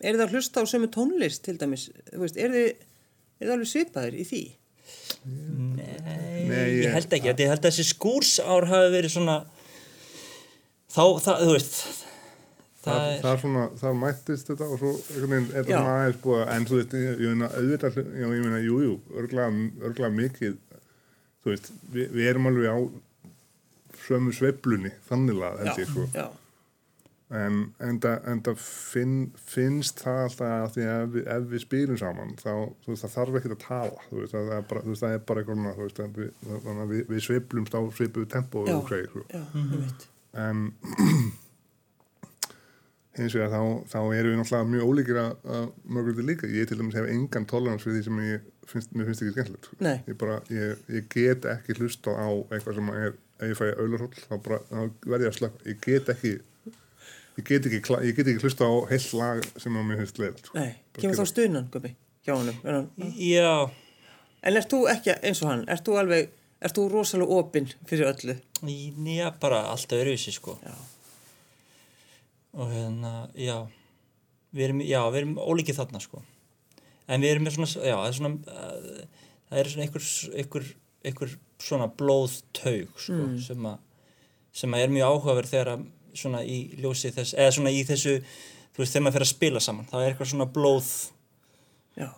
[0.02, 2.70] eru þið að hlusta á sömu tónlist til dæmis, þú veist, eru þið,
[3.42, 4.42] eru þið alveg svipaðir í því?
[5.26, 9.36] Nei, Nei, ég ég- held ekki ég held að þessi skúrsár hafi verið svona
[10.92, 11.76] þá, það, þú veist
[12.82, 16.52] það það, er það svona, það mættist þetta og svo er svona aðeins búið að-
[16.56, 20.58] en þú veist, ég, meina auðvitað ég meina, jú, jú, örglega, mikið
[21.44, 22.78] þú veist, við, við erum alveg á
[24.06, 26.26] sömu sveiflunni, þannig að held ég sko já,
[27.32, 29.14] en, en, það, það finn,
[29.54, 32.50] finnst það alltaf að því að við, ef við spilum saman þá
[32.82, 35.16] þú veist, það þarf ekki að tala þú veist, það er bara, þú veist, það
[35.16, 36.34] er bara eitthvað þú veist, við,
[36.66, 38.74] þannig að við, við sveiflumst á sveipuðu tempó Já.
[38.76, 39.24] og segir, sko.
[40.42, 40.66] En
[43.18, 46.78] hins vegar þá, þá erum við náttúrulega mjög ólíkir að, að mörgulegt líka, ég til
[46.80, 49.80] dæmis hef engan tolerans við því sem ég finnst, mér finnst ekki skemmtilegt sko.
[49.84, 49.98] Nei.
[50.08, 54.24] ég bara, ég, ég get ekki hlusta á eitthvað sem er, ef ég fæ auðlarhóll
[54.30, 56.34] þá bara, þá verð ég að slökka ég get ekki
[57.42, 60.20] ég get ekki, kla- ég get ekki hlusta á heill lag sem að mér finnst
[60.22, 60.60] leiðilegt sko.
[60.60, 61.94] Nei, kemur þá stuðnan, Gumi,
[62.28, 62.62] hjá honum.
[62.64, 63.52] Hann- Já,
[64.42, 65.60] En ert þú ekki eins og hann?
[65.70, 66.32] Ert þú alveg,
[66.66, 68.34] ert þú rosalega opinn fyrir öllu?
[68.66, 70.74] já, bara alltaf öruvísi sko Já.
[72.58, 73.56] Og hérna, já
[74.52, 76.24] við erum, já, við erum ólíkið þarna sko
[77.12, 80.08] en við erum með svona, já, það er svona uh, það er svona einhver,
[80.42, 80.70] einhver,
[81.08, 83.80] einhver svona blóðtaug sko, sem að
[84.62, 85.86] sem að er mjög áhugaverð þegar að
[86.22, 89.62] svona í ljósi þess, eða svona í þessu þú veist, þegar maður fer að spila
[89.64, 90.90] saman það er eitthvað svona blóð
[91.96, 92.10] Já.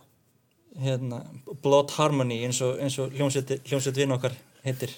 [0.82, 1.20] hérna,
[1.62, 4.94] blood harmony eins og, og hljómsveit, vinn okkar heitir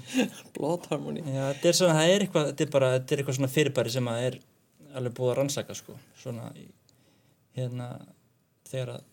[0.56, 1.22] Blood Harmony.
[1.24, 3.92] Já, þetta er svona, það er eitthvað, þetta er bara, þetta er eitthvað svona fyrirbæri
[3.94, 4.38] sem að er
[4.96, 6.72] alveg búið að rannsaka, sko, svona, í-
[7.56, 7.90] hérna,
[8.68, 9.04] þegar að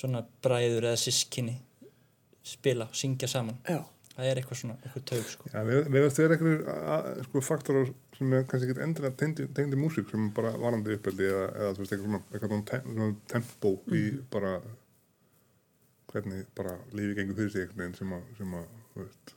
[0.00, 1.56] svona bræður eða sískinni
[2.46, 3.80] spila, syngja saman, Já.
[4.14, 5.50] það er eitthvað svona, eitthvað taug, sko.
[5.52, 9.78] Já, við við veist þeir eitthvað sko, faktorar sem er kannski ekki endilega tengdi, tengdi
[9.80, 13.16] músík sem bara varandi uppeldi eða, eða þú veist eitthvað svona, eitthvað svona, tem, svona
[13.34, 14.52] tempo í bara
[16.10, 19.36] hvernig bara lífi gengur fyrir sig einhvern veginn sem að, sem að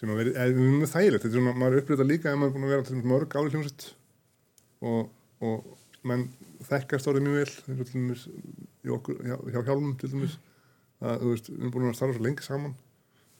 [0.00, 2.66] sem að veri, eða þægilegt, þetta er svona, maður upplýta líka ef maður er búin
[2.68, 3.84] að vera til dæmis mörg ári hljómsett
[4.82, 5.10] og,
[5.42, 6.28] og menn
[6.68, 8.24] þekkast orðið mjög vel eins og til dæmis
[8.82, 10.38] í okkur, hjá, hjá hjálmum til dæmis
[11.02, 12.74] að þú veist, við erum búin að starfa svo lengi saman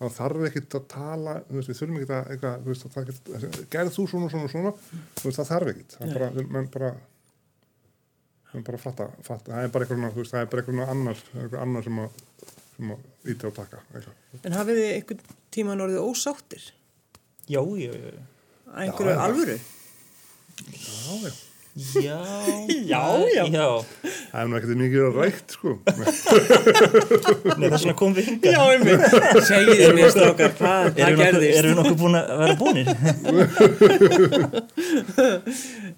[0.02, 2.94] þá þarf ekkert að tala þú veist, við þurfum ekkert að, eitthvað, þú veist, að
[2.96, 6.46] það ekkert, gerð þú svona, svona, svona þú veist, það þarf ekkert það er bara,
[6.56, 6.92] menn bara
[8.52, 10.76] menn bara fatta, fatta, það er bara eitthvað svona, þú veist, það er bara eitthvað
[10.76, 12.18] svona annar, eitthvað annar sem að,
[12.76, 14.18] sem að íta og taka eitthvað.
[14.42, 15.22] En hafið þið einhvern
[15.56, 16.66] tíman orðið ósáttir?
[17.48, 18.26] Já, já, já,
[18.72, 19.56] Að einhverju alvöru?
[19.56, 19.81] Já,
[20.68, 21.32] já.
[22.02, 22.18] já,
[22.84, 23.00] Já,
[23.32, 23.44] já.
[23.48, 23.66] já,
[24.32, 25.70] Það er nú ekkert mikið að rækt, sko.
[25.88, 28.52] Nei, það er svona komum við hingað.
[28.52, 29.02] Já, einmitt.
[29.48, 31.56] Segið mér, strákar, hvað, gerðist?
[31.58, 32.86] erum við nokkuð búin að vera búinir?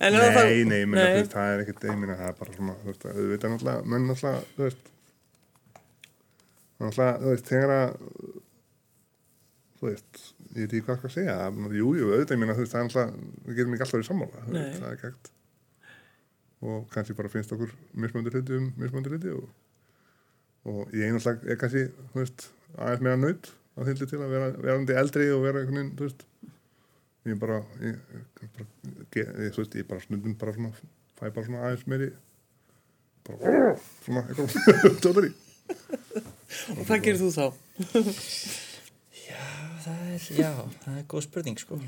[0.05, 3.45] Nei, nei, ég veist, það er ekkert, ég meina, það er bara svona, þú veit,
[3.47, 4.85] náttúrulega, menn náttúrulega, þú veist,
[6.83, 7.91] náttúrulega, þú veist, þegar að,
[9.79, 10.25] þú veist,
[10.55, 12.81] ég veit ekki hvað skal segja, það, er- jú, auðvitað, ég meina, þú veist, það
[12.81, 15.31] er náttúrulega, við getum ekki alltaf verið sammála, það er ekki hægt.
[16.65, 19.49] Og kannski bara finnst okkur mismöndi hluti um mismöndi hluti og,
[20.71, 21.83] og ég náttúrulega er kannski,
[22.15, 22.47] þú veist,
[22.79, 26.09] aðeins meira naut að þyldi til að vera verandi eldri og vera einhvern veginn, þú
[26.09, 26.25] veist,
[27.29, 28.69] ég bara, ég, ég, bara
[29.19, 30.71] ég, þú veist, ég bara snundum bara svona
[31.19, 32.09] fæ bara svona aðeins meiri
[33.27, 33.75] bara
[34.05, 34.57] svona eitthvað.
[35.05, 35.35] Tóttur í
[36.79, 37.47] Og hvað gerir þú þá?
[39.85, 40.51] það er, já,
[40.85, 41.79] það er góð spurning, sko.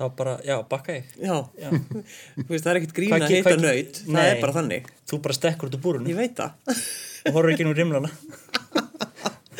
[0.00, 1.10] Þá bara, já, bakka ég.
[1.20, 1.68] Já, Já.
[2.46, 4.24] þú veist, það er ekkert grín Hvað að ge- nöyt, það Nei.
[4.32, 4.88] er bara þannig.
[5.10, 6.78] Þú bara stekkur út úr búrunu Ég veit það.
[7.28, 8.10] og horfir ekki nú rimlana.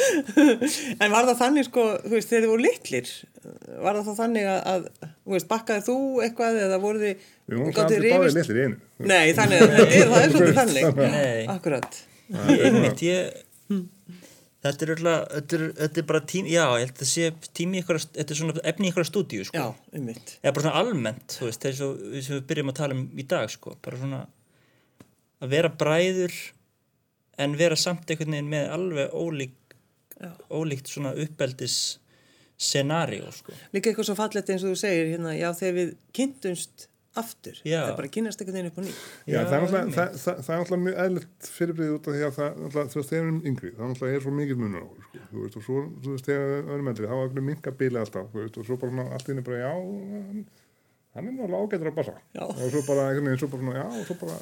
[0.03, 3.11] En var það þannig, sko, þú veist, þegar þið voru litlir,
[3.85, 7.23] var það þá þannig að, að þú veist, bakkaði þú eitthvað eða voru þið...
[7.47, 9.71] við vorum gátuð alltaf báðið litlir í einu Nei, þannig er,
[10.13, 11.01] það er svolítið þannig.
[11.15, 11.43] Nei.
[11.55, 12.01] Akkurat.
[12.33, 13.41] Ég, ég,
[14.63, 17.81] þetta er öll þetta er, þetta er bara tími, já, ég held að sé tími
[17.83, 19.59] ykkur, þetta er svona efni ykkur stúdíu, sko.
[19.59, 20.37] Já, einmitt.
[20.43, 23.51] Eða bara svona almennt, þú veist, þess að við byrjum að tala um í dag,
[23.53, 24.21] sko, bara svona
[25.43, 26.37] að vera bræður
[27.43, 29.77] en vera samt einhvern veginn með alveg ólík,
[30.53, 31.81] ólíkt svona uppeldis
[32.63, 33.57] scenario, sko.
[33.75, 36.87] Líka eitthvað svo fallegt eins og þú segir, hérna, já, þegar við kynntumst
[37.21, 37.81] aftur, Já.
[37.83, 39.01] það er bara að kynnast einhvern veginn upp á nýtt.
[39.29, 39.97] Já, það er einmitt.
[39.97, 43.09] það, það, það er náttúrulega mjög eðlitt fyrirbrið út af því að það, veist, þegar
[43.13, 45.67] við erum yngri, það náttúrulega er svo mikið munur á okkur, sko, þú veist, og
[45.67, 48.59] svo, þú veist, þegar við erum eldri, þá er einhvern minka bíli alltaf, þú veist,
[48.63, 50.43] og svo bara svona, allt inni bara, já, hann,
[51.15, 52.43] er náttúrulega ágætur að bassa, Já.
[52.49, 54.41] og svo bara, einhvern veginn, svo bara svona, já, og svo bara,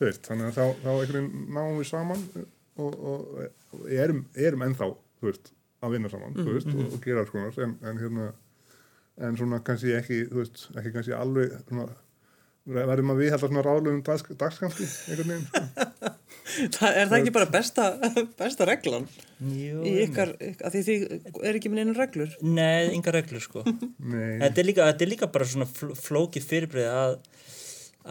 [0.00, 2.22] þú veist, þannig að þá, þá einhvern veginn náum við saman
[2.80, 3.40] og, og,
[3.76, 4.88] og erum, erum ennþá,
[5.20, 5.52] þú veist,
[5.84, 8.30] að vinna saman, þú veist, og, og gera konar, en, en hérna,
[9.20, 11.86] en svona kannski ekki, þú veist, ekki kannski alveg, svona,
[12.70, 16.16] verðum að við held svona ráðlegum dags, dagskampi einhvern veginn sko.
[16.50, 17.84] Það er það ekki bara besta,
[18.40, 19.04] besta reglan
[19.38, 20.32] Jú, í ykkar,
[20.66, 21.04] að því þið
[21.46, 22.32] er ekki með neina reglur.
[22.42, 23.62] Nei, yngar reglur, sko.
[23.62, 27.14] Nei, þetta, er líka, þetta er líka bara svona fl- flókið fyrirbrið að,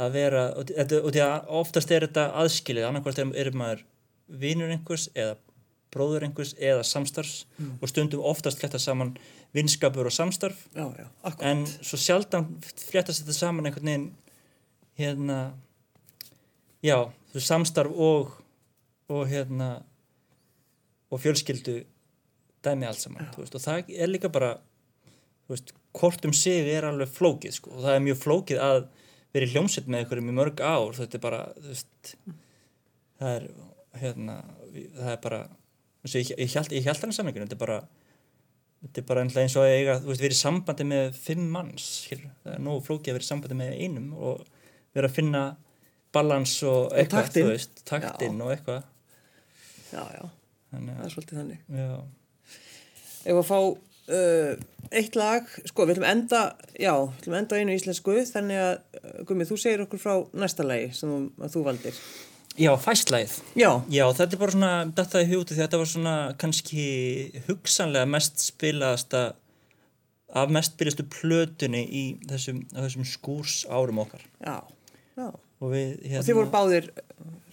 [0.05, 3.83] að vera og þetta- og því að oftast er þetta aðskilið annarkvæmst er, er maður
[4.45, 5.35] vinur einhvers eða
[5.93, 7.45] bróður einhvers eða samstarfs
[7.79, 9.15] og stundum oftast flétta saman
[9.55, 10.67] vinskapur og samstarf.
[10.75, 11.07] Já, já,
[11.41, 14.09] en svo sjaldan fléttast þetta saman einhvern veginn
[14.99, 15.39] hérna
[16.85, 18.35] já, þú samstarf og
[19.09, 19.79] og hérna
[21.09, 21.79] og fjölskyldu
[22.63, 24.51] dæmi allt saman veist, og það er líka bara
[25.49, 28.83] veist, hvort um sig er alveg flókið sko, og það er mjög flókið að
[29.33, 30.93] vera í hljómsveit með einhverjum í mörg ár.
[30.97, 32.13] Þetta er bara, veist
[33.19, 33.47] það er,
[34.01, 34.37] hérna
[34.69, 35.41] það er bara,
[36.07, 37.79] ég, ég held ég held hann þetta er bara
[38.79, 41.87] þetta er bara eins og að eiga, þú veist, vera í sambandi með fimm manns,
[42.05, 44.45] skilur, það er nógu flókið að vera í sambandi með einum og
[44.95, 45.43] vera að finna
[46.15, 47.45] balans og eitthvað, taktinn.
[47.45, 48.87] þú veist, taktinn og eitthvað.
[49.89, 50.23] Já, já,
[50.71, 51.61] þannig það að, er svolítið þannig.
[51.81, 51.91] Já,
[53.19, 54.65] ef að fá uh,
[55.01, 56.41] eitt lag, sko, við ætlum enda
[56.79, 60.65] já, við ætlum enda einu íslensku þannig að, uh, Gumi, þú segir okkur frá næsta
[60.65, 61.99] lagi sem þú valdir
[62.59, 65.91] já, fæstlæð já, Já, þetta er bara svona, þetta er hugtið því að þetta var
[65.93, 66.85] svona kannski
[67.47, 69.21] hugsanlega mest spilaðasta
[70.29, 74.25] af mest spilaðastu plötunni í þessum, þessum skúrs árum okkar.
[74.45, 74.57] Já,
[75.17, 75.29] já.
[75.59, 76.85] Og við, hérna, og þið voru báðir,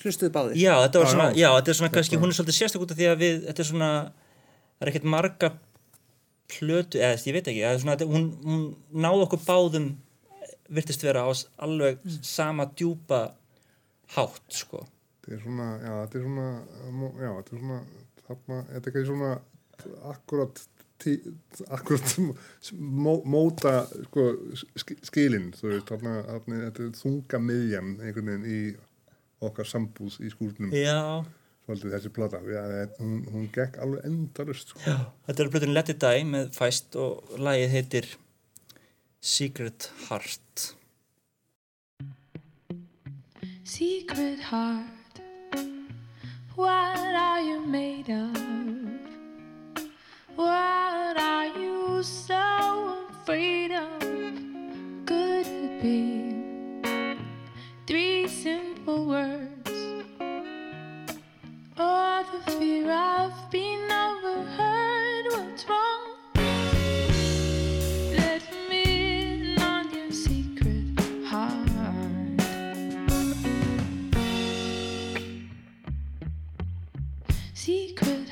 [0.02, 0.58] hlustuðu báðir?
[0.60, 1.40] Já, þetta var Já, svona, já.
[1.40, 3.64] já, þetta er svona kannski, hún er svolítið sérstök út af því að við, þetta
[3.64, 3.88] er svona
[4.76, 5.50] það er ekkert marga
[6.46, 8.60] plötu, eða ég veit ekki, svona, þetta, hún, hún
[9.06, 9.88] náði okkur báðum
[10.76, 11.30] virtist vera á
[11.66, 13.22] alveg sama djúpa
[14.14, 14.84] hátt, sko
[15.26, 16.48] þetta er svona, já, þetta er svona
[17.26, 17.78] já, þetta er svona
[18.26, 19.30] þarna, þetta er ekki svona
[20.12, 20.60] akkurat
[21.02, 21.14] tí,
[21.76, 22.12] akkurat
[23.06, 23.72] mó, móta
[24.06, 24.26] sko,
[24.62, 28.60] sk- skilin þú veist, þarna, þarna þetta er þunga miðjan einhvern veginn í
[29.46, 30.70] okkar sambúð í skúrnum.
[30.72, 31.20] Já,
[31.66, 32.62] svolítið þessi plata, já,
[33.02, 34.80] hún, hún gekk alveg endalust sko.
[34.86, 34.96] Já,
[35.28, 38.08] þetta er plötun Let It Die með Fæst og lagið heitir
[39.20, 40.70] Secret Heart.
[43.66, 45.05] Secret heart,
[46.56, 48.34] what are you made of?
[50.34, 54.00] What are you so afraid of?
[55.04, 57.18] Could it be
[57.86, 59.70] three simple words?
[61.78, 64.85] Or the fear of being overheard?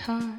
[0.04, 0.33] Secret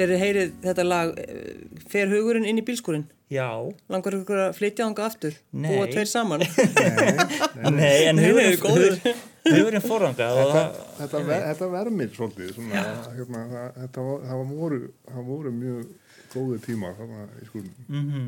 [0.00, 3.46] þegar þið heyrið þetta lag eh, fer hugurinn inn í bílskúrin Já,
[3.92, 5.34] langar ykkur að flytja þanga aftur?
[5.54, 5.68] Nei.
[5.70, 6.42] búa tveir saman?
[7.78, 8.96] Nei, en Nei, hugurinn, nei, góður.
[9.04, 10.64] hug- hugurinn fóranga og þetta,
[10.98, 12.82] þetta, ver, þetta vermir svolítið svona,
[13.14, 14.80] hérna, það, þetta var, það voru,
[15.12, 15.94] það voru mjög
[16.34, 18.26] góði tímar þarna í skúlum mhm,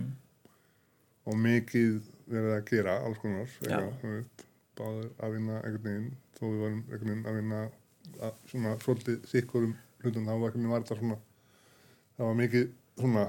[1.32, 1.98] og mikið
[2.32, 3.50] verið að gera alls konar
[4.78, 6.08] báður að vinna einhvern veginn,
[6.38, 7.60] þó við varum einhvern veginn að vinna
[8.22, 11.18] að, svona svolítið sikkurum hlutum, þá var einhvern veginn var þetta svona
[12.16, 12.68] það var mikið
[13.00, 13.24] svona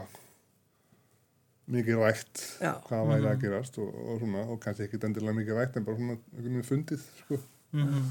[1.74, 2.74] mikið rætt Já.
[2.90, 6.00] hvað væri að gerast og, og svona, og kannski ekki endilega mikið rætt en bara
[6.00, 7.40] svona einhvern veginn fundið sko.
[7.72, 8.08] mhm,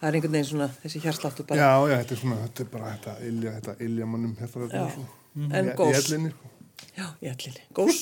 [0.00, 2.70] það er einhvern veginn svona þessi hjarsláttu bara Já, já, þetta er svona, þetta er
[2.74, 4.86] bara þetta ilja, þetta ilja mannum hérna þetta Já.
[4.86, 5.06] er svo
[5.46, 6.54] en í, í gós ellinni, sko.
[6.96, 8.00] já, í ellinni, gós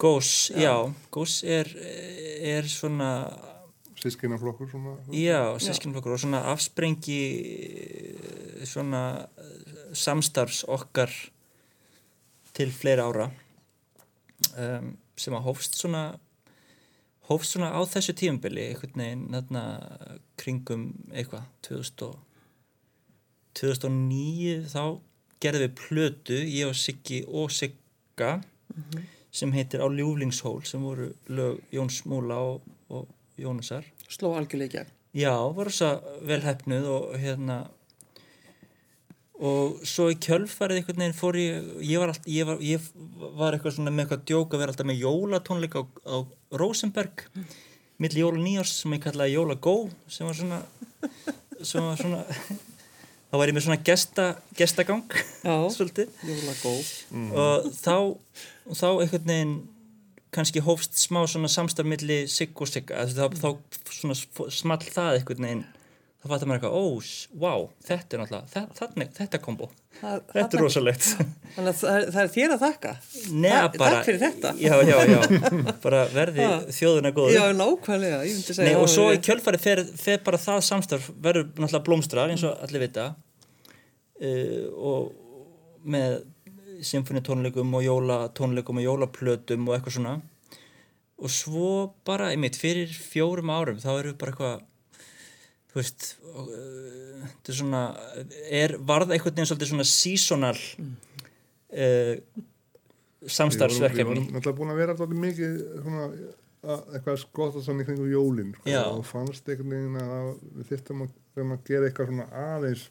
[0.00, 0.72] Gós, já,
[1.12, 1.68] Gós er,
[2.40, 3.08] er svona,
[4.00, 7.18] sískinaflokkur svona já, sískinflokkur og svona afsprengi
[8.64, 9.02] svona
[9.96, 11.12] samstarfs okkar
[12.56, 13.28] til fleiri ára
[14.56, 16.04] um, sem að hófst svona
[17.30, 19.64] hófst svona á þessu tímabili einhvern veginn þarna
[20.40, 22.18] kringum eitthvað 2000 og,
[23.60, 24.82] 2009 þá
[25.42, 28.36] gerðum við plötu ég og Siggi og Sigga
[29.30, 33.84] sem heitir Á ljúflingshól sem voru lög Jóns Múla og, og Jónasar.
[34.08, 34.90] Sló gegn.
[35.14, 35.90] Já, voru svo
[36.22, 37.70] vel hefnuð og hérna
[39.40, 42.88] og svo í kjölfarið einhvern veginn fór ég ég var, allt, ég var, ég
[43.38, 46.16] var eitthvað svona með eitthvað djók að vera alltaf með jólatónleik á, á
[46.60, 47.24] Rosenberg
[48.00, 49.76] milli jóla nýjárs sem ég kallaði jóla go
[50.12, 50.60] sem var svona
[51.64, 52.20] sem var svona
[53.30, 54.28] þá var ég með svona gesta,
[54.58, 55.04] gestagang
[55.44, 55.54] Já.
[55.76, 56.14] svolítið.
[56.26, 56.72] Jólagó
[57.40, 57.96] og þá,
[58.74, 59.58] þá einhvern veginn
[60.34, 63.48] kannski hófst smá svona samstarf milli sigg og sigga þá, þá
[63.90, 64.16] svona
[64.52, 65.64] small það einhvern veginn
[66.20, 69.68] þá fattar maður eitthvað, ó, s- wow þetta er náttúrulega, þa- þetta er kombo.
[70.00, 71.06] Þetta er rosalegt.
[71.54, 72.92] Þannig að það það er þér að þakka.
[73.32, 74.52] Nei, Takk- bara, takk fyrir þetta.
[74.60, 75.20] já, já, já,
[75.86, 79.82] bara verði þjóðuna góður já, nákvæmlega, ég myndi segja Nei, og svo í kjölfarið fer,
[80.04, 83.08] fer bara það samstarf verður náttúrulega blómstrar eins og allir vita.
[84.20, 86.20] Uh, og með
[86.84, 90.14] symfonitónleikum og jólatónleikum og jólaplötum og eitthvað svona.
[91.20, 91.70] Og svo
[92.08, 94.62] bara, einmitt, fyrir fjórum árum þá við bara eitthvað
[95.70, 96.52] þú veist uh,
[97.24, 97.82] þetta er svona
[98.60, 102.14] er, varð einhvern veginn svolítið svona seasonal uh,
[103.20, 106.04] Við samstarfsverkefni vorum náttúrulega búin að vera alltaf mikið svona,
[106.64, 110.70] að, eitthvað skott og svona í kringu jólin sko, og fannst einhvern veginn að við
[110.70, 111.10] þyrftum að,
[111.42, 112.86] að gera eitthvað svona aðeins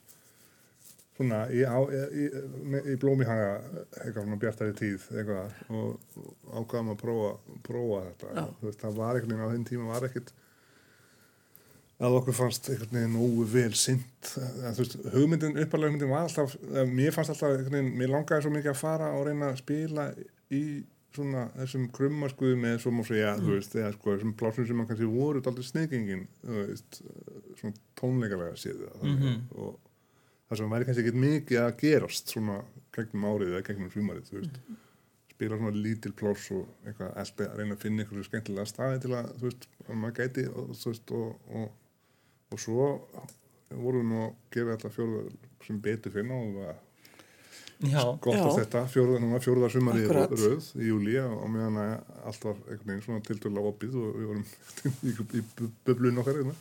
[1.20, 3.50] svona í, á, í, í, í blómi haga
[4.04, 7.32] eitthvað svona bjartari tíð eitthvað og, og ákvaðum að prófa,
[7.66, 8.46] prófa þetta.
[8.62, 10.32] Veist, það var einhvern veginn á þeim tíma var ekkert
[12.00, 16.22] að okkur fannst einhvern veginn nógu vel sint að, þú veist, hugmyndin, uppalega hugmyndin var
[16.28, 16.54] alltaf,
[16.88, 20.06] mér fannst alltaf einhvern veginn, mér langaði svo mikið að fara og reyna að spila
[20.56, 20.64] í
[21.16, 24.88] svona þessum krummaskuðum eða svo má segja, þú veist, eða sko þessum plásum sem mann
[24.88, 27.00] kannski voru daldið sniðgengin þú veist,
[27.60, 29.34] svona tónleikalega séð það Mhm.
[29.58, 29.80] og
[30.50, 32.60] það sem væri kannski ekkert mikið að gerast svona
[32.96, 34.62] gegnum árið eða gegnum sumarið, þú veist.
[35.34, 38.04] Spila svona lítil pláss og eitthvað að reyna að finna
[42.52, 42.86] og, svo
[43.70, 45.34] vorum við nú að gera þetta fjóruða
[45.68, 46.78] sem betur finna og það var
[48.26, 50.08] gott að þetta, fjóruða, núna fjóruða sumari
[50.42, 51.94] röð í júli og meðan að
[52.32, 54.48] allt var einhvern veginn svona tiltölulega opið og við vorum
[55.08, 56.56] í, í bu- bublun okkar hérna.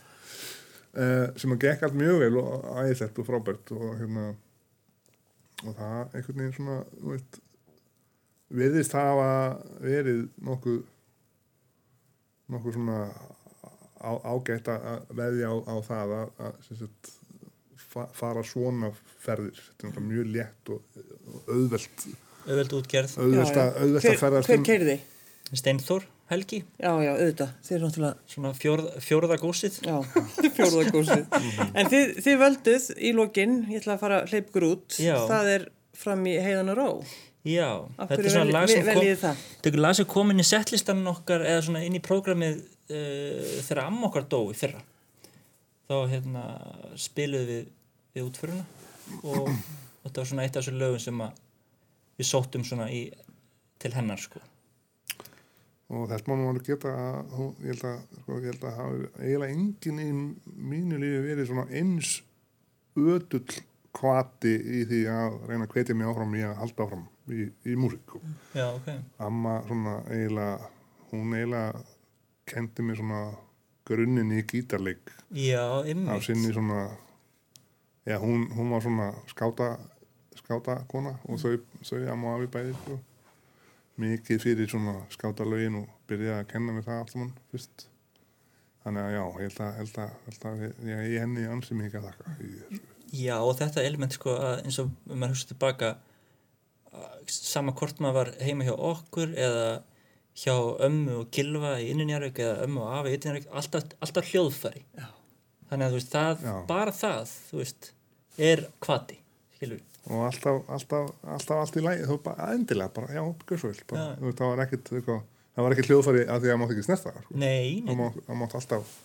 [0.93, 4.29] uh, sem að gekk allt mjög vel og æðislegt og frábært og hérna
[5.67, 7.41] og það einhvern veginn svona þú veist,
[8.61, 9.31] virðist hafa
[9.83, 10.79] verið nokkuð
[12.55, 13.01] nokkuð svona
[14.03, 17.11] á, ágætt að að veðja á, á það að, að sagt,
[17.89, 18.93] fa, fara svona
[19.23, 21.01] ferðir þetta er mjög létt og,
[21.35, 22.07] og auðvelt
[22.49, 24.99] auðveld útgerð auðvelt að, auðvelt að hver, ferðast hver um keirði?
[25.49, 29.95] Steinþór, Helgi já, já, auðvitað, þið er náttúrulega svona fjórð, fjórða gósið Já,
[30.59, 31.39] fjórðagósið.
[31.73, 35.15] en þið, þið völduð í lokin, ég ætla að fara að hleypa ykkur út, Já.
[35.31, 35.65] það er
[35.99, 36.89] fram í heiðan og ró.
[37.49, 39.41] Já, Af þetta hverju er svona lag sem kom veljið það?
[39.55, 42.59] Þetta er lag sem kom inn í setlistan okkar eða svona inn í prógramið
[42.91, 44.83] uh, þegar amma okkar dó í fyrra
[45.89, 46.45] þá hérna
[47.01, 47.75] spiluðum við
[48.15, 48.65] við útföruna
[49.23, 49.49] og
[50.03, 51.25] þetta var svona eitt af þessu lögum sem
[52.19, 53.03] við sóttum svona í
[53.79, 54.43] til hennar sko
[55.89, 60.03] og þess má alveg geta ég held að, sko, ég held að hafi eiginlega enginn
[60.03, 60.09] í
[60.73, 62.19] mínu lífi verið svona eins
[62.99, 63.61] ödull
[63.99, 67.77] kvati í því að reyna að hvetja mig áfram í að halda áfram í, í
[67.81, 68.21] músík sko.
[68.53, 68.91] Já, ok
[69.25, 70.69] amma svona eiginlega
[71.13, 71.87] hún eiginlega
[72.49, 73.21] kendi mér svona
[73.89, 76.89] grunninn í gítarleik Já, af sinni svona
[78.09, 79.77] já, hún, hún var svona skáta
[80.39, 82.99] skáta kona og þau, þau amma og afi bæði sko.
[83.99, 87.89] mikið fyrir svona skáta lögin og byrjaði að kenna mér það allt saman fyrst
[88.85, 91.99] þannig að já, ég held að, held að, held að ég, ég henni ansi mikið
[91.99, 92.81] að þakka þessu.
[93.19, 95.91] Já, og þetta element sko að eins og maður hugsa tilbaka
[96.99, 99.67] að sama hvort maður var heima hjá okkur eða
[100.39, 100.55] hjá
[100.87, 104.85] ömmu og gilva í inninjarvík eða ömmu og afi í inninjarvík, alltaf, alltaf hljóðfæri.
[104.99, 105.09] Já.
[105.69, 107.91] Þannig að veist, það, bara það, veist,
[108.39, 109.19] er kvati,
[109.59, 113.21] skilur og alltaf, alltaf, alltaf allt í lægi þú bara, endilega bara, já,
[113.51, 115.21] veist, það var eitthvað,
[115.53, 117.37] það var ekkit hljóðfæri að því að mátt ekki snerta það, sko.
[117.43, 117.93] Nei, nei,
[118.31, 118.97] það mátt, alltaf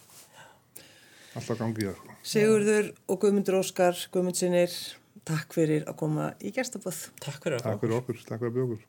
[1.33, 2.17] alltaf gangi í það, sko.
[2.33, 4.79] Sigurður og Guðmundur Óskar, Guðmundsinir,
[5.27, 7.03] takk fyrir að koma í gestabóð.
[7.19, 8.83] takk fyrir takk fyrir okkur, takk fyrir okkur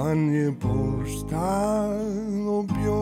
[0.00, 3.00] fann ég bólstað og bjó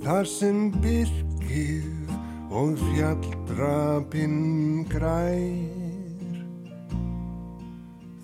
[0.00, 2.14] þar sem byrkið
[2.48, 6.38] og fjalldrapinn grær.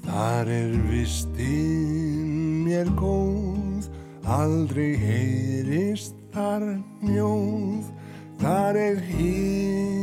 [0.07, 3.91] Þar er vistinn mér góð,
[4.25, 6.65] aldrei heyrist þar
[7.05, 7.93] mjóð,
[8.41, 9.98] þar er himinin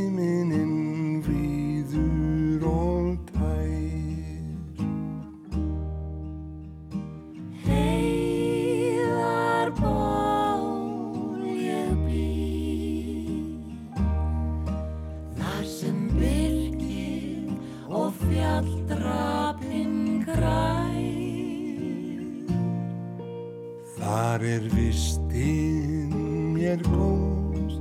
[24.36, 26.10] Þar er vistinn
[26.52, 27.78] mér góð,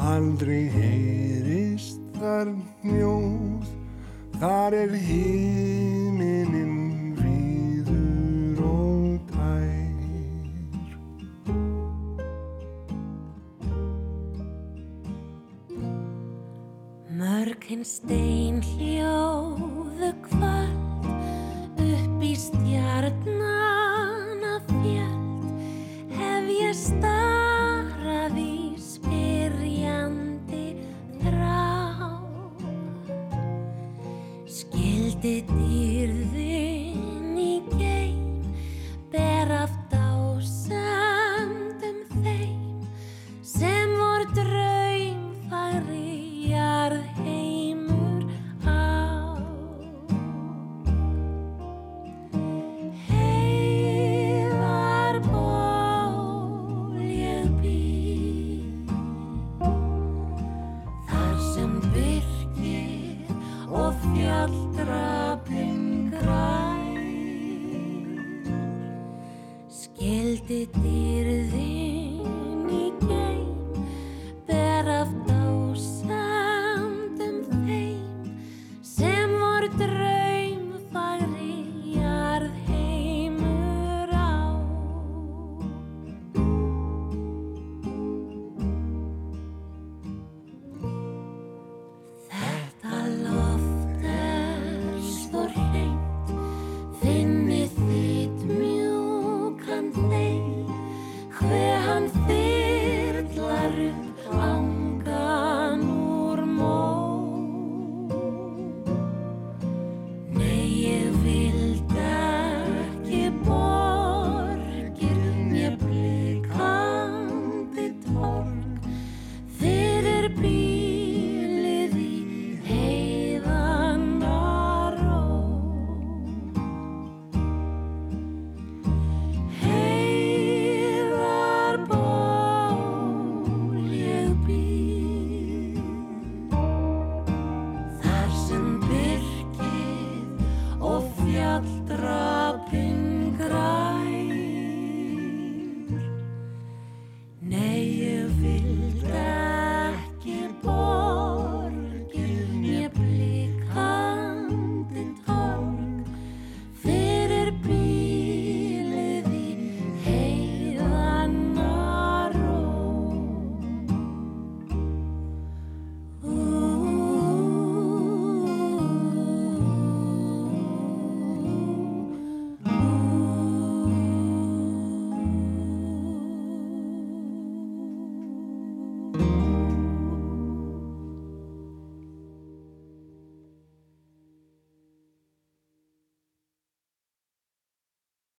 [0.00, 2.48] aldrei heyrist þar
[2.80, 3.68] mjóð,
[4.40, 6.72] þar er himinin
[7.18, 9.92] víður og tær.
[17.20, 18.57] Mörgin stein